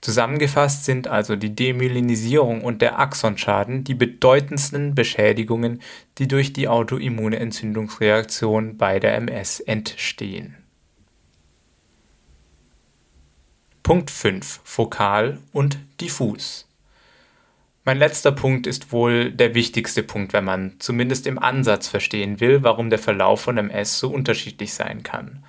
Zusammengefasst 0.00 0.84
sind 0.84 1.08
also 1.08 1.34
die 1.34 1.54
Demyelinisierung 1.54 2.62
und 2.62 2.82
der 2.82 3.00
Axonschaden 3.00 3.82
die 3.82 3.94
bedeutendsten 3.94 4.94
Beschädigungen, 4.94 5.82
die 6.18 6.28
durch 6.28 6.52
die 6.52 6.68
autoimmune 6.68 7.38
Entzündungsreaktion 7.38 8.76
bei 8.76 9.00
der 9.00 9.16
MS 9.16 9.60
entstehen. 9.60 10.56
Punkt 13.82 14.10
5. 14.10 14.60
Fokal 14.64 15.38
und 15.52 15.78
diffus. 16.00 16.68
Mein 17.84 17.98
letzter 17.98 18.32
Punkt 18.32 18.66
ist 18.66 18.92
wohl 18.92 19.32
der 19.32 19.54
wichtigste 19.54 20.02
Punkt, 20.02 20.34
wenn 20.34 20.44
man 20.44 20.74
zumindest 20.78 21.26
im 21.26 21.38
Ansatz 21.38 21.88
verstehen 21.88 22.38
will, 22.38 22.62
warum 22.62 22.90
der 22.90 22.98
Verlauf 22.98 23.40
von 23.40 23.56
MS 23.56 23.98
so 23.98 24.10
unterschiedlich 24.10 24.74
sein 24.74 25.02
kann. 25.02 25.42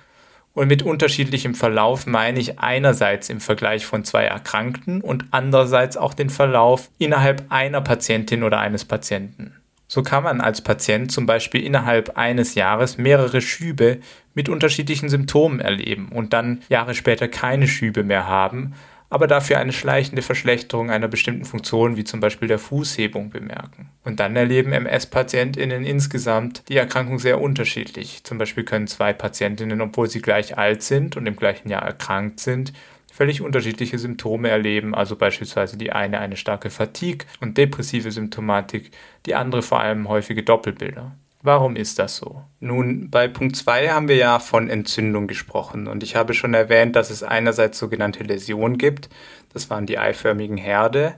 Und 0.60 0.68
mit 0.68 0.82
unterschiedlichem 0.82 1.54
Verlauf 1.54 2.06
meine 2.06 2.38
ich 2.38 2.58
einerseits 2.58 3.30
im 3.30 3.40
Vergleich 3.40 3.86
von 3.86 4.04
zwei 4.04 4.24
Erkrankten 4.24 5.00
und 5.00 5.24
andererseits 5.30 5.96
auch 5.96 6.12
den 6.12 6.28
Verlauf 6.28 6.90
innerhalb 6.98 7.46
einer 7.48 7.80
Patientin 7.80 8.42
oder 8.42 8.58
eines 8.60 8.84
Patienten. 8.84 9.54
So 9.88 10.02
kann 10.02 10.22
man 10.22 10.42
als 10.42 10.60
Patient 10.60 11.10
zum 11.10 11.24
Beispiel 11.24 11.64
innerhalb 11.64 12.18
eines 12.18 12.56
Jahres 12.56 12.98
mehrere 12.98 13.40
Schübe 13.40 14.00
mit 14.34 14.50
unterschiedlichen 14.50 15.08
Symptomen 15.08 15.60
erleben 15.60 16.10
und 16.10 16.34
dann 16.34 16.60
Jahre 16.68 16.94
später 16.94 17.26
keine 17.26 17.66
Schübe 17.66 18.02
mehr 18.02 18.26
haben, 18.26 18.74
aber 19.10 19.26
dafür 19.26 19.58
eine 19.58 19.72
schleichende 19.72 20.22
Verschlechterung 20.22 20.90
einer 20.90 21.08
bestimmten 21.08 21.44
Funktion 21.44 21.96
wie 21.96 22.04
zum 22.04 22.20
Beispiel 22.20 22.46
der 22.46 22.60
Fußhebung 22.60 23.30
bemerken. 23.30 23.90
Und 24.04 24.20
dann 24.20 24.36
erleben 24.36 24.72
MS-PatientInnen 24.72 25.84
insgesamt 25.84 26.62
die 26.68 26.76
Erkrankung 26.76 27.18
sehr 27.18 27.40
unterschiedlich. 27.40 28.22
Zum 28.22 28.38
Beispiel 28.38 28.64
können 28.64 28.86
zwei 28.86 29.12
PatientInnen, 29.12 29.80
obwohl 29.80 30.08
sie 30.08 30.22
gleich 30.22 30.56
alt 30.56 30.84
sind 30.84 31.16
und 31.16 31.26
im 31.26 31.36
gleichen 31.36 31.68
Jahr 31.68 31.82
erkrankt 31.82 32.38
sind, 32.38 32.72
völlig 33.12 33.42
unterschiedliche 33.42 33.98
Symptome 33.98 34.48
erleben, 34.48 34.94
also 34.94 35.16
beispielsweise 35.16 35.76
die 35.76 35.92
eine 35.92 36.20
eine 36.20 36.36
starke 36.36 36.70
Fatigue 36.70 37.26
und 37.40 37.58
depressive 37.58 38.12
Symptomatik, 38.12 38.92
die 39.26 39.34
andere 39.34 39.62
vor 39.62 39.80
allem 39.80 40.08
häufige 40.08 40.44
Doppelbilder. 40.44 41.16
Warum 41.42 41.74
ist 41.74 41.98
das 41.98 42.16
so? 42.16 42.42
Nun, 42.60 43.08
bei 43.10 43.26
Punkt 43.26 43.56
2 43.56 43.88
haben 43.88 44.08
wir 44.08 44.16
ja 44.16 44.38
von 44.40 44.68
Entzündung 44.68 45.26
gesprochen 45.26 45.86
und 45.86 46.02
ich 46.02 46.14
habe 46.14 46.34
schon 46.34 46.52
erwähnt, 46.52 46.96
dass 46.96 47.08
es 47.08 47.22
einerseits 47.22 47.78
sogenannte 47.78 48.22
Läsionen 48.22 48.76
gibt, 48.76 49.08
das 49.54 49.70
waren 49.70 49.86
die 49.86 49.98
eiförmigen 49.98 50.58
Herde, 50.58 51.14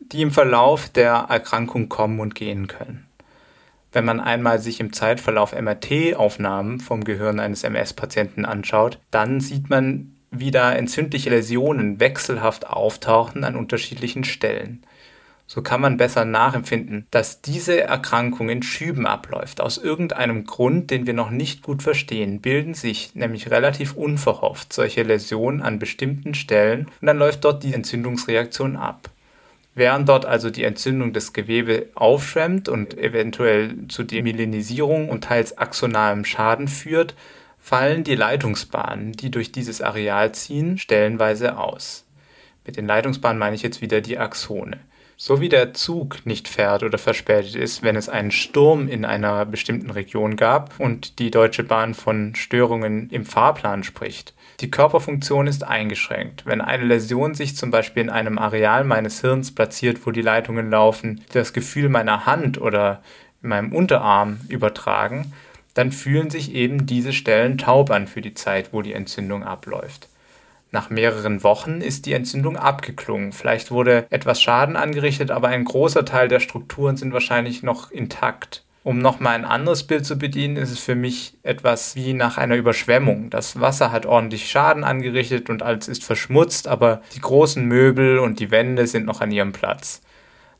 die 0.00 0.22
im 0.22 0.30
Verlauf 0.30 0.88
der 0.88 1.26
Erkrankung 1.28 1.90
kommen 1.90 2.18
und 2.20 2.34
gehen 2.34 2.66
können. 2.66 3.06
Wenn 3.92 4.06
man 4.06 4.20
einmal 4.20 4.58
sich 4.58 4.80
im 4.80 4.92
Zeitverlauf 4.92 5.52
MRT-Aufnahmen 5.52 6.80
vom 6.80 7.04
Gehirn 7.04 7.38
eines 7.38 7.62
MS-Patienten 7.62 8.46
anschaut, 8.46 8.98
dann 9.10 9.40
sieht 9.40 9.68
man, 9.68 10.14
wie 10.30 10.50
da 10.50 10.72
entzündliche 10.72 11.30
Läsionen 11.30 12.00
wechselhaft 12.00 12.66
auftauchen 12.66 13.44
an 13.44 13.56
unterschiedlichen 13.56 14.24
Stellen. 14.24 14.82
So 15.50 15.62
kann 15.62 15.80
man 15.80 15.96
besser 15.96 16.26
nachempfinden, 16.26 17.06
dass 17.10 17.40
diese 17.40 17.80
Erkrankung 17.80 18.50
in 18.50 18.62
Schüben 18.62 19.06
abläuft. 19.06 19.62
Aus 19.62 19.78
irgendeinem 19.78 20.44
Grund, 20.44 20.90
den 20.90 21.06
wir 21.06 21.14
noch 21.14 21.30
nicht 21.30 21.62
gut 21.62 21.82
verstehen, 21.82 22.42
bilden 22.42 22.74
sich 22.74 23.14
nämlich 23.14 23.50
relativ 23.50 23.94
unverhofft 23.94 24.74
solche 24.74 25.02
Läsionen 25.04 25.62
an 25.62 25.78
bestimmten 25.78 26.34
Stellen 26.34 26.88
und 27.00 27.06
dann 27.06 27.16
läuft 27.16 27.46
dort 27.46 27.62
die 27.62 27.72
Entzündungsreaktion 27.72 28.76
ab. 28.76 29.08
Während 29.74 30.06
dort 30.10 30.26
also 30.26 30.50
die 30.50 30.64
Entzündung 30.64 31.14
des 31.14 31.32
Gewebe 31.32 31.86
aufschwemmt 31.94 32.68
und 32.68 32.98
eventuell 32.98 33.74
zu 33.88 34.02
Demyelinisierung 34.02 35.08
und 35.08 35.24
teils 35.24 35.56
axonalem 35.56 36.26
Schaden 36.26 36.68
führt, 36.68 37.14
fallen 37.58 38.04
die 38.04 38.16
Leitungsbahnen, 38.16 39.12
die 39.12 39.30
durch 39.30 39.50
dieses 39.50 39.80
Areal 39.80 40.32
ziehen, 40.32 40.76
stellenweise 40.76 41.56
aus. 41.56 42.04
Mit 42.66 42.76
den 42.76 42.86
Leitungsbahnen 42.86 43.38
meine 43.38 43.56
ich 43.56 43.62
jetzt 43.62 43.80
wieder 43.80 44.02
die 44.02 44.18
Axone. 44.18 44.78
So 45.20 45.40
wie 45.40 45.48
der 45.48 45.74
Zug 45.74 46.24
nicht 46.26 46.46
fährt 46.46 46.84
oder 46.84 46.96
verspätet 46.96 47.56
ist, 47.56 47.82
wenn 47.82 47.96
es 47.96 48.08
einen 48.08 48.30
Sturm 48.30 48.86
in 48.86 49.04
einer 49.04 49.44
bestimmten 49.46 49.90
Region 49.90 50.36
gab 50.36 50.78
und 50.78 51.18
die 51.18 51.32
Deutsche 51.32 51.64
Bahn 51.64 51.94
von 51.94 52.36
Störungen 52.36 53.10
im 53.10 53.26
Fahrplan 53.26 53.82
spricht. 53.82 54.32
Die 54.60 54.70
Körperfunktion 54.70 55.48
ist 55.48 55.64
eingeschränkt. 55.64 56.46
Wenn 56.46 56.60
eine 56.60 56.84
Läsion 56.84 57.34
sich 57.34 57.56
zum 57.56 57.72
Beispiel 57.72 58.04
in 58.04 58.10
einem 58.10 58.38
Areal 58.38 58.84
meines 58.84 59.20
Hirns 59.20 59.52
platziert, 59.52 60.06
wo 60.06 60.12
die 60.12 60.22
Leitungen 60.22 60.70
laufen, 60.70 61.24
das 61.32 61.52
Gefühl 61.52 61.88
meiner 61.88 62.24
Hand 62.24 62.60
oder 62.60 63.02
in 63.42 63.48
meinem 63.48 63.72
Unterarm 63.72 64.38
übertragen, 64.48 65.32
dann 65.74 65.90
fühlen 65.90 66.30
sich 66.30 66.54
eben 66.54 66.86
diese 66.86 67.12
Stellen 67.12 67.58
taub 67.58 67.90
an 67.90 68.06
für 68.06 68.20
die 68.20 68.34
Zeit, 68.34 68.72
wo 68.72 68.82
die 68.82 68.92
Entzündung 68.92 69.42
abläuft. 69.42 70.08
Nach 70.70 70.90
mehreren 70.90 71.42
Wochen 71.42 71.80
ist 71.80 72.04
die 72.04 72.12
Entzündung 72.12 72.56
abgeklungen. 72.56 73.32
Vielleicht 73.32 73.70
wurde 73.70 74.06
etwas 74.10 74.42
Schaden 74.42 74.76
angerichtet, 74.76 75.30
aber 75.30 75.48
ein 75.48 75.64
großer 75.64 76.04
Teil 76.04 76.28
der 76.28 76.40
Strukturen 76.40 76.96
sind 76.96 77.12
wahrscheinlich 77.12 77.62
noch 77.62 77.90
intakt. 77.90 78.64
Um 78.84 78.98
nochmal 78.98 79.34
ein 79.34 79.44
anderes 79.44 79.84
Bild 79.84 80.06
zu 80.06 80.16
bedienen, 80.16 80.56
ist 80.56 80.70
es 80.70 80.78
für 80.78 80.94
mich 80.94 81.36
etwas 81.42 81.96
wie 81.96 82.12
nach 82.12 82.38
einer 82.38 82.56
Überschwemmung. 82.56 83.28
Das 83.28 83.60
Wasser 83.60 83.92
hat 83.92 84.06
ordentlich 84.06 84.50
Schaden 84.50 84.84
angerichtet 84.84 85.50
und 85.50 85.62
alles 85.62 85.88
ist 85.88 86.04
verschmutzt, 86.04 86.68
aber 86.68 87.02
die 87.14 87.20
großen 87.20 87.64
Möbel 87.64 88.18
und 88.18 88.40
die 88.40 88.50
Wände 88.50 88.86
sind 88.86 89.04
noch 89.04 89.20
an 89.20 89.30
ihrem 89.30 89.52
Platz. 89.52 90.02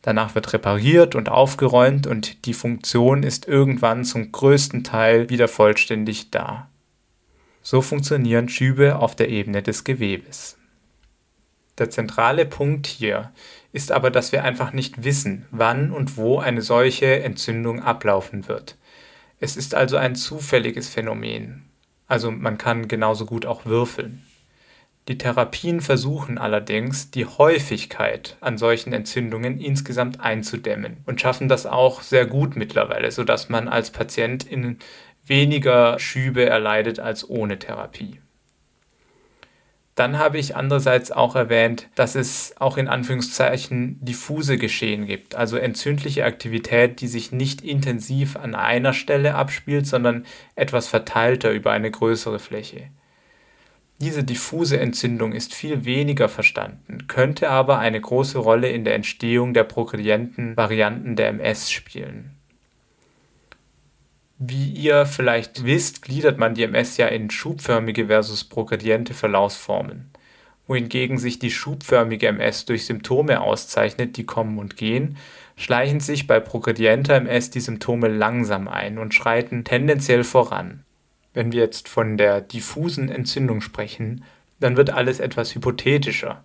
Danach 0.02 0.34
wird 0.34 0.52
repariert 0.52 1.14
und 1.14 1.28
aufgeräumt 1.28 2.06
und 2.06 2.44
die 2.46 2.54
Funktion 2.54 3.22
ist 3.22 3.48
irgendwann 3.48 4.04
zum 4.04 4.30
größten 4.30 4.84
Teil 4.84 5.30
wieder 5.30 5.48
vollständig 5.48 6.30
da. 6.30 6.68
So 7.70 7.82
funktionieren 7.82 8.48
Schübe 8.48 8.96
auf 8.96 9.14
der 9.14 9.28
Ebene 9.28 9.62
des 9.62 9.84
Gewebes. 9.84 10.56
Der 11.76 11.90
zentrale 11.90 12.46
Punkt 12.46 12.86
hier 12.86 13.30
ist 13.74 13.92
aber, 13.92 14.10
dass 14.10 14.32
wir 14.32 14.42
einfach 14.42 14.72
nicht 14.72 15.04
wissen, 15.04 15.44
wann 15.50 15.92
und 15.92 16.16
wo 16.16 16.38
eine 16.38 16.62
solche 16.62 17.22
Entzündung 17.22 17.82
ablaufen 17.82 18.48
wird. 18.48 18.78
Es 19.38 19.58
ist 19.58 19.74
also 19.74 19.98
ein 19.98 20.14
zufälliges 20.14 20.88
Phänomen. 20.88 21.68
Also 22.06 22.30
man 22.30 22.56
kann 22.56 22.88
genauso 22.88 23.26
gut 23.26 23.44
auch 23.44 23.66
würfeln. 23.66 24.22
Die 25.08 25.16
Therapien 25.16 25.80
versuchen 25.80 26.36
allerdings, 26.36 27.10
die 27.10 27.24
Häufigkeit 27.24 28.36
an 28.40 28.56
solchen 28.58 28.94
Entzündungen 28.94 29.58
insgesamt 29.58 30.20
einzudämmen 30.20 30.98
und 31.06 31.20
schaffen 31.20 31.48
das 31.48 31.64
auch 31.64 32.00
sehr 32.02 32.26
gut 32.26 32.56
mittlerweile, 32.56 33.10
sodass 33.10 33.48
man 33.48 33.68
als 33.68 33.90
Patient 33.90 34.44
in 34.44 34.78
weniger 35.28 35.98
Schübe 35.98 36.44
erleidet 36.44 37.00
als 37.00 37.28
ohne 37.28 37.58
Therapie. 37.58 38.20
Dann 39.98 40.16
habe 40.16 40.38
ich 40.38 40.54
andererseits 40.54 41.10
auch 41.10 41.34
erwähnt, 41.34 41.88
dass 41.96 42.14
es 42.14 42.54
auch 42.60 42.76
in 42.76 42.86
Anführungszeichen 42.86 43.98
diffuse 44.00 44.56
Geschehen 44.56 45.06
gibt, 45.06 45.34
also 45.34 45.56
entzündliche 45.56 46.24
Aktivität, 46.24 47.00
die 47.00 47.08
sich 47.08 47.32
nicht 47.32 47.62
intensiv 47.62 48.36
an 48.36 48.54
einer 48.54 48.92
Stelle 48.92 49.34
abspielt, 49.34 49.88
sondern 49.88 50.24
etwas 50.54 50.86
verteilter 50.86 51.50
über 51.50 51.72
eine 51.72 51.90
größere 51.90 52.38
Fläche. 52.38 52.90
Diese 54.00 54.22
diffuse 54.22 54.78
Entzündung 54.78 55.32
ist 55.32 55.52
viel 55.52 55.84
weniger 55.84 56.28
verstanden, 56.28 57.08
könnte 57.08 57.50
aber 57.50 57.80
eine 57.80 58.00
große 58.00 58.38
Rolle 58.38 58.68
in 58.68 58.84
der 58.84 58.94
Entstehung 58.94 59.52
der 59.52 59.64
progredienten 59.64 60.56
Varianten 60.56 61.16
der 61.16 61.30
MS 61.30 61.72
spielen. 61.72 62.37
Wie 64.40 64.70
ihr 64.70 65.04
vielleicht 65.04 65.64
wisst, 65.64 66.00
gliedert 66.02 66.38
man 66.38 66.54
die 66.54 66.62
MS 66.62 66.96
ja 66.96 67.08
in 67.08 67.28
schubförmige 67.28 68.06
versus 68.06 68.44
progrediente 68.44 69.12
Verlaufsformen, 69.12 70.12
wohingegen 70.68 71.18
sich 71.18 71.40
die 71.40 71.50
schubförmige 71.50 72.28
MS 72.28 72.64
durch 72.64 72.86
Symptome 72.86 73.40
auszeichnet, 73.40 74.16
die 74.16 74.26
kommen 74.26 74.58
und 74.58 74.76
gehen, 74.76 75.16
schleichen 75.56 75.98
sich 75.98 76.28
bei 76.28 76.38
progredienter 76.38 77.16
MS 77.16 77.50
die 77.50 77.58
Symptome 77.58 78.06
langsam 78.06 78.68
ein 78.68 78.98
und 78.98 79.12
schreiten 79.12 79.64
tendenziell 79.64 80.22
voran. 80.22 80.84
Wenn 81.34 81.50
wir 81.50 81.62
jetzt 81.62 81.88
von 81.88 82.16
der 82.16 82.40
diffusen 82.40 83.08
Entzündung 83.08 83.60
sprechen, 83.60 84.22
dann 84.60 84.76
wird 84.76 84.90
alles 84.90 85.18
etwas 85.18 85.52
hypothetischer. 85.56 86.44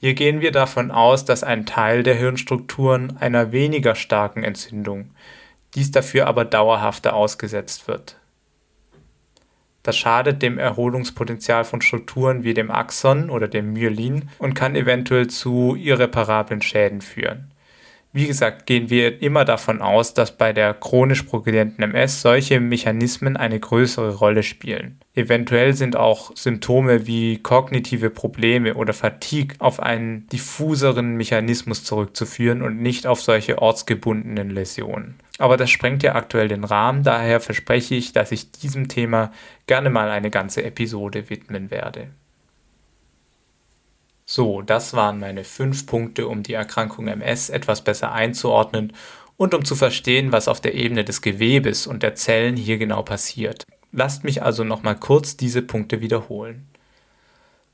Hier 0.00 0.14
gehen 0.14 0.40
wir 0.40 0.50
davon 0.50 0.90
aus, 0.90 1.26
dass 1.26 1.44
ein 1.44 1.66
Teil 1.66 2.04
der 2.04 2.14
Hirnstrukturen 2.14 3.18
einer 3.18 3.52
weniger 3.52 3.94
starken 3.94 4.44
Entzündung, 4.44 5.10
dies 5.74 5.90
dafür 5.90 6.26
aber 6.26 6.44
dauerhafter 6.44 7.14
ausgesetzt 7.14 7.88
wird. 7.88 8.16
Das 9.82 9.96
schadet 9.96 10.42
dem 10.42 10.58
Erholungspotenzial 10.58 11.64
von 11.64 11.80
Strukturen 11.80 12.44
wie 12.44 12.54
dem 12.54 12.70
Axon 12.70 13.30
oder 13.30 13.48
dem 13.48 13.72
Myelin 13.72 14.28
und 14.38 14.54
kann 14.54 14.76
eventuell 14.76 15.26
zu 15.26 15.74
irreparablen 15.74 16.62
Schäden 16.62 17.00
führen. 17.00 17.52
Wie 18.12 18.26
gesagt, 18.26 18.66
gehen 18.66 18.90
wir 18.90 19.22
immer 19.22 19.44
davon 19.44 19.80
aus, 19.80 20.14
dass 20.14 20.36
bei 20.36 20.52
der 20.52 20.74
chronisch 20.74 21.22
progredienten 21.22 21.82
MS 21.82 22.22
solche 22.22 22.60
Mechanismen 22.60 23.36
eine 23.36 23.58
größere 23.58 24.16
Rolle 24.16 24.42
spielen. 24.42 25.00
Eventuell 25.14 25.74
sind 25.74 25.94
auch 25.94 26.34
Symptome 26.34 27.06
wie 27.06 27.36
kognitive 27.38 28.08
Probleme 28.08 28.74
oder 28.74 28.94
Fatigue 28.94 29.56
auf 29.58 29.78
einen 29.78 30.26
diffuseren 30.28 31.16
Mechanismus 31.16 31.84
zurückzuführen 31.84 32.62
und 32.62 32.80
nicht 32.80 33.06
auf 33.06 33.20
solche 33.20 33.60
ortsgebundenen 33.60 34.48
Läsionen. 34.48 35.16
Aber 35.38 35.58
das 35.58 35.68
sprengt 35.68 36.02
ja 36.02 36.14
aktuell 36.14 36.48
den 36.48 36.64
Rahmen, 36.64 37.02
daher 37.02 37.40
verspreche 37.40 37.94
ich, 37.94 38.14
dass 38.14 38.32
ich 38.32 38.52
diesem 38.52 38.88
Thema 38.88 39.32
gerne 39.66 39.90
mal 39.90 40.10
eine 40.10 40.30
ganze 40.30 40.62
Episode 40.64 41.28
widmen 41.28 41.70
werde. 41.70 42.08
So, 44.24 44.62
das 44.62 44.94
waren 44.94 45.20
meine 45.20 45.44
fünf 45.44 45.84
Punkte, 45.84 46.26
um 46.26 46.42
die 46.42 46.54
Erkrankung 46.54 47.08
MS 47.08 47.50
etwas 47.50 47.84
besser 47.84 48.12
einzuordnen 48.12 48.94
und 49.36 49.52
um 49.52 49.62
zu 49.66 49.74
verstehen, 49.74 50.32
was 50.32 50.48
auf 50.48 50.62
der 50.62 50.72
Ebene 50.72 51.04
des 51.04 51.20
Gewebes 51.20 51.86
und 51.86 52.02
der 52.02 52.14
Zellen 52.14 52.56
hier 52.56 52.78
genau 52.78 53.02
passiert. 53.02 53.66
Lasst 53.92 54.24
mich 54.24 54.42
also 54.42 54.64
nochmal 54.64 54.96
kurz 54.96 55.36
diese 55.36 55.60
Punkte 55.60 56.00
wiederholen. 56.00 56.66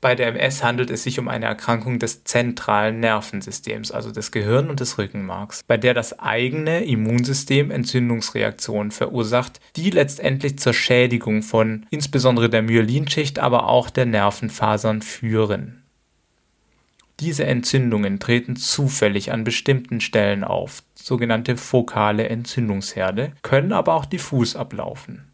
Bei 0.01 0.15
der 0.15 0.27
MS 0.27 0.63
handelt 0.63 0.89
es 0.91 1.03
sich 1.03 1.19
um 1.19 1.27
eine 1.27 1.45
Erkrankung 1.45 1.99
des 1.99 2.23
zentralen 2.23 3.01
Nervensystems, 3.01 3.91
also 3.91 4.11
des 4.11 4.31
Gehirn 4.31 4.69
und 4.69 4.79
des 4.79 4.97
Rückenmarks, 4.97 5.61
bei 5.67 5.75
der 5.75 5.93
das 5.93 6.19
eigene 6.19 6.85
Immunsystem 6.85 7.69
Entzündungsreaktionen 7.69 8.91
verursacht, 8.91 9.59
die 9.75 9.89
letztendlich 9.89 10.57
zur 10.57 10.73
Schädigung 10.73 11.41
von 11.41 11.85
insbesondere 11.89 12.49
der 12.49 12.61
Myelinschicht, 12.61 13.39
aber 13.39 13.67
auch 13.67 13.89
der 13.89 14.05
Nervenfasern 14.05 15.01
führen. 15.01 15.83
Diese 17.19 17.45
Entzündungen 17.45 18.19
treten 18.19 18.55
zufällig 18.55 19.33
an 19.33 19.43
bestimmten 19.43 19.99
Stellen 19.99 20.45
auf, 20.45 20.83
sogenannte 20.95 21.57
fokale 21.57 22.29
Entzündungsherde, 22.29 23.33
können 23.41 23.73
aber 23.73 23.95
auch 23.95 24.05
diffus 24.05 24.55
ablaufen. 24.55 25.28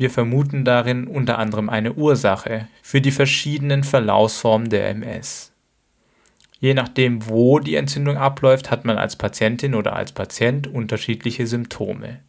Wir 0.00 0.08
vermuten 0.08 0.64
darin 0.64 1.06
unter 1.06 1.38
anderem 1.38 1.68
eine 1.68 1.92
Ursache 1.92 2.68
für 2.80 3.02
die 3.02 3.10
verschiedenen 3.10 3.84
Verlaufsformen 3.84 4.70
der 4.70 4.88
MS. 4.88 5.52
Je 6.58 6.72
nachdem, 6.72 7.28
wo 7.28 7.58
die 7.58 7.74
Entzündung 7.74 8.16
abläuft, 8.16 8.70
hat 8.70 8.86
man 8.86 8.96
als 8.96 9.16
Patientin 9.16 9.74
oder 9.74 9.94
als 9.94 10.12
Patient 10.12 10.66
unterschiedliche 10.66 11.46
Symptome. 11.46 12.20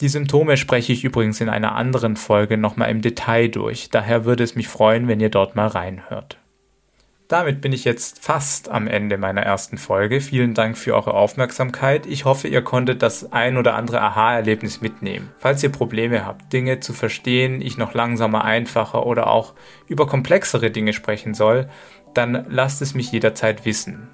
Die 0.00 0.08
Symptome 0.08 0.56
spreche 0.56 0.94
ich 0.94 1.04
übrigens 1.04 1.42
in 1.42 1.50
einer 1.50 1.74
anderen 1.74 2.16
Folge 2.16 2.56
nochmal 2.56 2.90
im 2.90 3.02
Detail 3.02 3.48
durch, 3.48 3.90
daher 3.90 4.24
würde 4.24 4.42
es 4.42 4.54
mich 4.54 4.68
freuen, 4.68 5.06
wenn 5.06 5.20
ihr 5.20 5.28
dort 5.28 5.56
mal 5.56 5.66
reinhört. 5.66 6.38
Damit 7.30 7.60
bin 7.60 7.72
ich 7.72 7.84
jetzt 7.84 8.24
fast 8.24 8.70
am 8.70 8.88
Ende 8.88 9.16
meiner 9.16 9.42
ersten 9.42 9.78
Folge. 9.78 10.20
Vielen 10.20 10.52
Dank 10.52 10.76
für 10.76 10.96
eure 10.96 11.14
Aufmerksamkeit. 11.14 12.04
Ich 12.06 12.24
hoffe, 12.24 12.48
ihr 12.48 12.60
konntet 12.62 13.02
das 13.02 13.30
ein 13.32 13.56
oder 13.56 13.76
andere 13.76 14.00
Aha-Erlebnis 14.00 14.80
mitnehmen. 14.80 15.30
Falls 15.38 15.62
ihr 15.62 15.70
Probleme 15.70 16.26
habt, 16.26 16.52
Dinge 16.52 16.80
zu 16.80 16.92
verstehen, 16.92 17.62
ich 17.62 17.78
noch 17.78 17.94
langsamer, 17.94 18.44
einfacher 18.44 19.06
oder 19.06 19.28
auch 19.28 19.54
über 19.86 20.08
komplexere 20.08 20.72
Dinge 20.72 20.92
sprechen 20.92 21.32
soll, 21.32 21.70
dann 22.14 22.46
lasst 22.48 22.82
es 22.82 22.94
mich 22.94 23.12
jederzeit 23.12 23.64
wissen. 23.64 24.08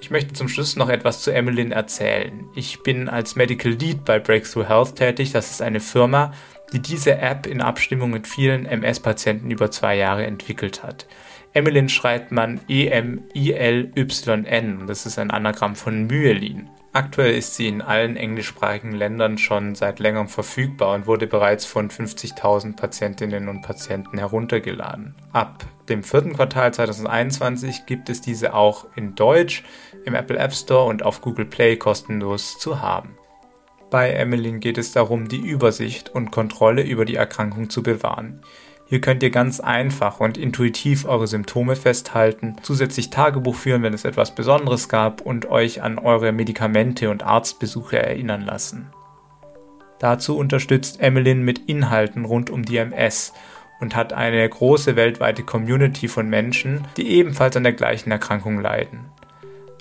Ich 0.00 0.10
möchte 0.10 0.32
zum 0.32 0.48
Schluss 0.48 0.74
noch 0.74 0.88
etwas 0.88 1.20
zu 1.20 1.32
Emmeline 1.32 1.74
erzählen. 1.74 2.48
Ich 2.54 2.82
bin 2.82 3.10
als 3.10 3.36
Medical 3.36 3.72
Lead 3.72 4.06
bei 4.06 4.18
Breakthrough 4.20 4.66
Health 4.66 4.96
tätig. 4.96 5.32
Das 5.32 5.50
ist 5.50 5.60
eine 5.60 5.80
Firma, 5.80 6.32
die 6.72 6.80
diese 6.80 7.18
App 7.18 7.46
in 7.46 7.60
Abstimmung 7.60 8.10
mit 8.10 8.26
vielen 8.26 8.64
MS-Patienten 8.64 9.50
über 9.50 9.70
zwei 9.70 9.96
Jahre 9.96 10.24
entwickelt 10.24 10.82
hat. 10.82 11.06
Emmeline 11.56 11.88
schreibt 11.88 12.32
man 12.32 12.60
E-M-I-L-Y-N. 12.68 13.16
Das 14.86 15.06
ist 15.06 15.18
ein 15.18 15.30
Anagramm 15.30 15.74
von 15.74 16.06
Myelin. 16.06 16.68
Aktuell 16.92 17.32
ist 17.34 17.54
sie 17.54 17.66
in 17.66 17.80
allen 17.80 18.18
englischsprachigen 18.18 18.92
Ländern 18.92 19.38
schon 19.38 19.74
seit 19.74 19.98
längerem 19.98 20.28
verfügbar 20.28 20.94
und 20.94 21.06
wurde 21.06 21.26
bereits 21.26 21.64
von 21.64 21.88
50.000 21.88 22.76
Patientinnen 22.76 23.48
und 23.48 23.62
Patienten 23.62 24.18
heruntergeladen. 24.18 25.14
Ab 25.32 25.64
dem 25.88 26.02
vierten 26.02 26.34
Quartal 26.34 26.74
2021 26.74 27.86
gibt 27.86 28.10
es 28.10 28.20
diese 28.20 28.52
auch 28.52 28.84
in 28.94 29.14
Deutsch 29.14 29.64
im 30.04 30.14
Apple 30.14 30.36
App 30.36 30.52
Store 30.52 30.84
und 30.84 31.04
auf 31.04 31.22
Google 31.22 31.46
Play 31.46 31.78
kostenlos 31.78 32.58
zu 32.58 32.82
haben. 32.82 33.16
Bei 33.88 34.10
Emmeline 34.10 34.58
geht 34.58 34.76
es 34.76 34.92
darum, 34.92 35.28
die 35.28 35.40
Übersicht 35.40 36.10
und 36.10 36.32
Kontrolle 36.32 36.82
über 36.82 37.06
die 37.06 37.14
Erkrankung 37.14 37.70
zu 37.70 37.82
bewahren. 37.82 38.42
Hier 38.88 39.00
könnt 39.00 39.22
ihr 39.24 39.30
ganz 39.30 39.58
einfach 39.58 40.20
und 40.20 40.38
intuitiv 40.38 41.06
eure 41.06 41.26
Symptome 41.26 41.74
festhalten, 41.74 42.56
zusätzlich 42.62 43.10
Tagebuch 43.10 43.56
führen, 43.56 43.82
wenn 43.82 43.94
es 43.94 44.04
etwas 44.04 44.34
Besonderes 44.34 44.88
gab 44.88 45.20
und 45.20 45.46
euch 45.46 45.82
an 45.82 45.98
eure 45.98 46.30
Medikamente 46.30 47.10
und 47.10 47.24
Arztbesuche 47.24 47.98
erinnern 47.98 48.42
lassen. 48.42 48.92
Dazu 49.98 50.38
unterstützt 50.38 51.00
Emmeline 51.00 51.40
mit 51.40 51.58
Inhalten 51.58 52.24
rund 52.24 52.48
um 52.48 52.64
die 52.64 52.76
MS 52.76 53.32
und 53.80 53.96
hat 53.96 54.12
eine 54.12 54.48
große 54.48 54.94
weltweite 54.94 55.42
Community 55.42 56.06
von 56.06 56.28
Menschen, 56.28 56.86
die 56.96 57.08
ebenfalls 57.08 57.56
an 57.56 57.64
der 57.64 57.72
gleichen 57.72 58.12
Erkrankung 58.12 58.60
leiden. 58.60 59.06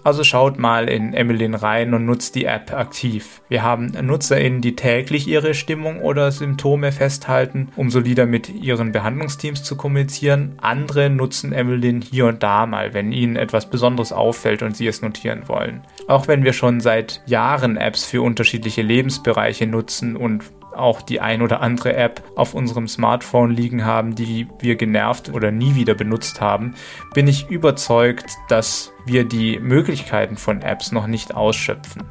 Also 0.06 0.24
schaut 0.24 0.60
mal 0.60 0.88
in 0.88 1.16
Emmeline 1.16 1.64
rein 1.64 1.96
und 1.96 2.06
nutzt 2.06 2.36
die 2.36 2.46
App 2.46 2.72
aktiv. 2.72 3.42
Wir 3.50 3.64
haben 3.64 3.88
NutzerInnen, 3.88 4.62
die 4.62 4.76
täglich 4.76 5.28
ihre 5.28 5.56
Stimmung 5.56 6.00
oder 6.00 6.32
Symptome 6.32 6.92
festhalten, 6.92 7.70
um 7.76 7.90
solider 7.90 8.28
mit 8.28 8.48
ihren 8.50 8.92
Behandlungsteams 8.92 9.64
zu 9.64 9.76
kommunizieren. 9.76 10.60
Andere 10.62 11.10
nutzen 11.10 11.54
Emmeline 11.54 12.02
hier 12.08 12.28
und 12.28 12.44
da 12.44 12.68
mal, 12.68 12.94
wenn 12.94 13.12
ihnen 13.12 13.36
etwas 13.36 13.68
Besonderes 13.68 14.14
auffällt 14.14 14.62
und 14.62 14.78
sie 14.78 14.86
es 14.86 15.02
notieren 15.02 15.48
wollen. 15.48 15.82
Auch 16.08 16.28
wenn 16.28 16.44
wir 16.44 16.54
schon 16.54 16.82
seit 16.82 17.24
Jahren 17.26 17.76
Apps 17.76 18.06
für 18.06 18.22
unterschiedliche 18.22 18.84
Lebensbereiche 18.84 19.66
nutzen 19.66 20.16
und 20.16 20.44
auch 20.78 21.02
die 21.02 21.22
ein 21.22 21.42
oder 21.42 21.62
andere 21.62 21.96
App 21.96 22.24
auf 22.36 22.54
unserem 22.54 22.88
Smartphone 22.88 23.52
liegen 23.52 23.86
haben, 23.86 24.16
die 24.16 24.48
wir 24.60 24.76
genervt 24.76 25.34
oder 25.34 25.52
nie 25.52 25.76
wieder 25.76 25.94
benutzt 25.94 26.42
haben, 26.42 26.76
bin 27.14 27.28
ich 27.28 27.50
überzeugt, 27.50 28.26
dass 28.50 28.94
wir 29.06 29.24
die 29.24 29.60
Möglichkeiten 29.60 30.38
von 30.38 30.62
Apps 30.62 30.92
noch 30.92 31.08
nicht 31.08 31.34
ausschöpfen. 31.34 32.04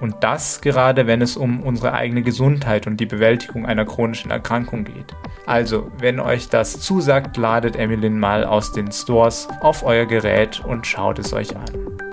Und 0.00 0.16
das 0.20 0.62
gerade, 0.62 1.06
wenn 1.06 1.20
es 1.20 1.36
um 1.36 1.62
unsere 1.62 1.92
eigene 1.92 2.22
Gesundheit 2.22 2.86
und 2.86 2.98
die 2.98 3.06
Bewältigung 3.06 3.66
einer 3.66 3.84
chronischen 3.84 4.30
Erkrankung 4.30 4.84
geht. 4.84 5.14
Also, 5.46 5.90
wenn 5.98 6.20
euch 6.20 6.48
das 6.48 6.80
zusagt, 6.80 7.36
ladet 7.36 7.76
Emilyn 7.76 8.18
mal 8.18 8.44
aus 8.44 8.72
den 8.72 8.90
Stores 8.90 9.46
auf 9.60 9.84
euer 9.84 10.06
Gerät 10.06 10.64
und 10.64 10.86
schaut 10.86 11.18
es 11.18 11.34
euch 11.34 11.54
an. 11.54 12.09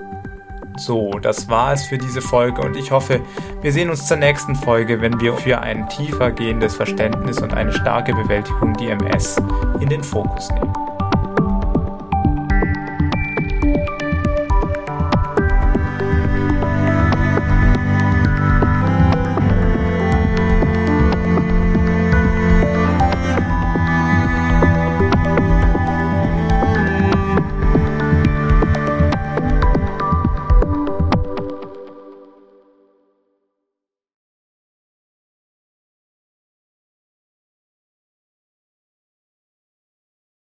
So, 0.78 1.10
das 1.20 1.48
war 1.48 1.72
es 1.72 1.86
für 1.86 1.98
diese 1.98 2.22
Folge 2.22 2.62
und 2.62 2.76
ich 2.76 2.92
hoffe, 2.92 3.20
wir 3.62 3.72
sehen 3.72 3.90
uns 3.90 4.06
zur 4.06 4.16
nächsten 4.16 4.54
Folge, 4.54 5.00
wenn 5.00 5.20
wir 5.20 5.34
für 5.34 5.60
ein 5.60 5.88
tiefer 5.88 6.30
gehendes 6.30 6.76
Verständnis 6.76 7.42
und 7.42 7.52
eine 7.52 7.72
starke 7.72 8.14
Bewältigung 8.14 8.74
die 8.74 8.88
MS 8.88 9.36
in 9.80 9.88
den 9.88 10.04
Fokus 10.04 10.48
nehmen. 10.50 10.77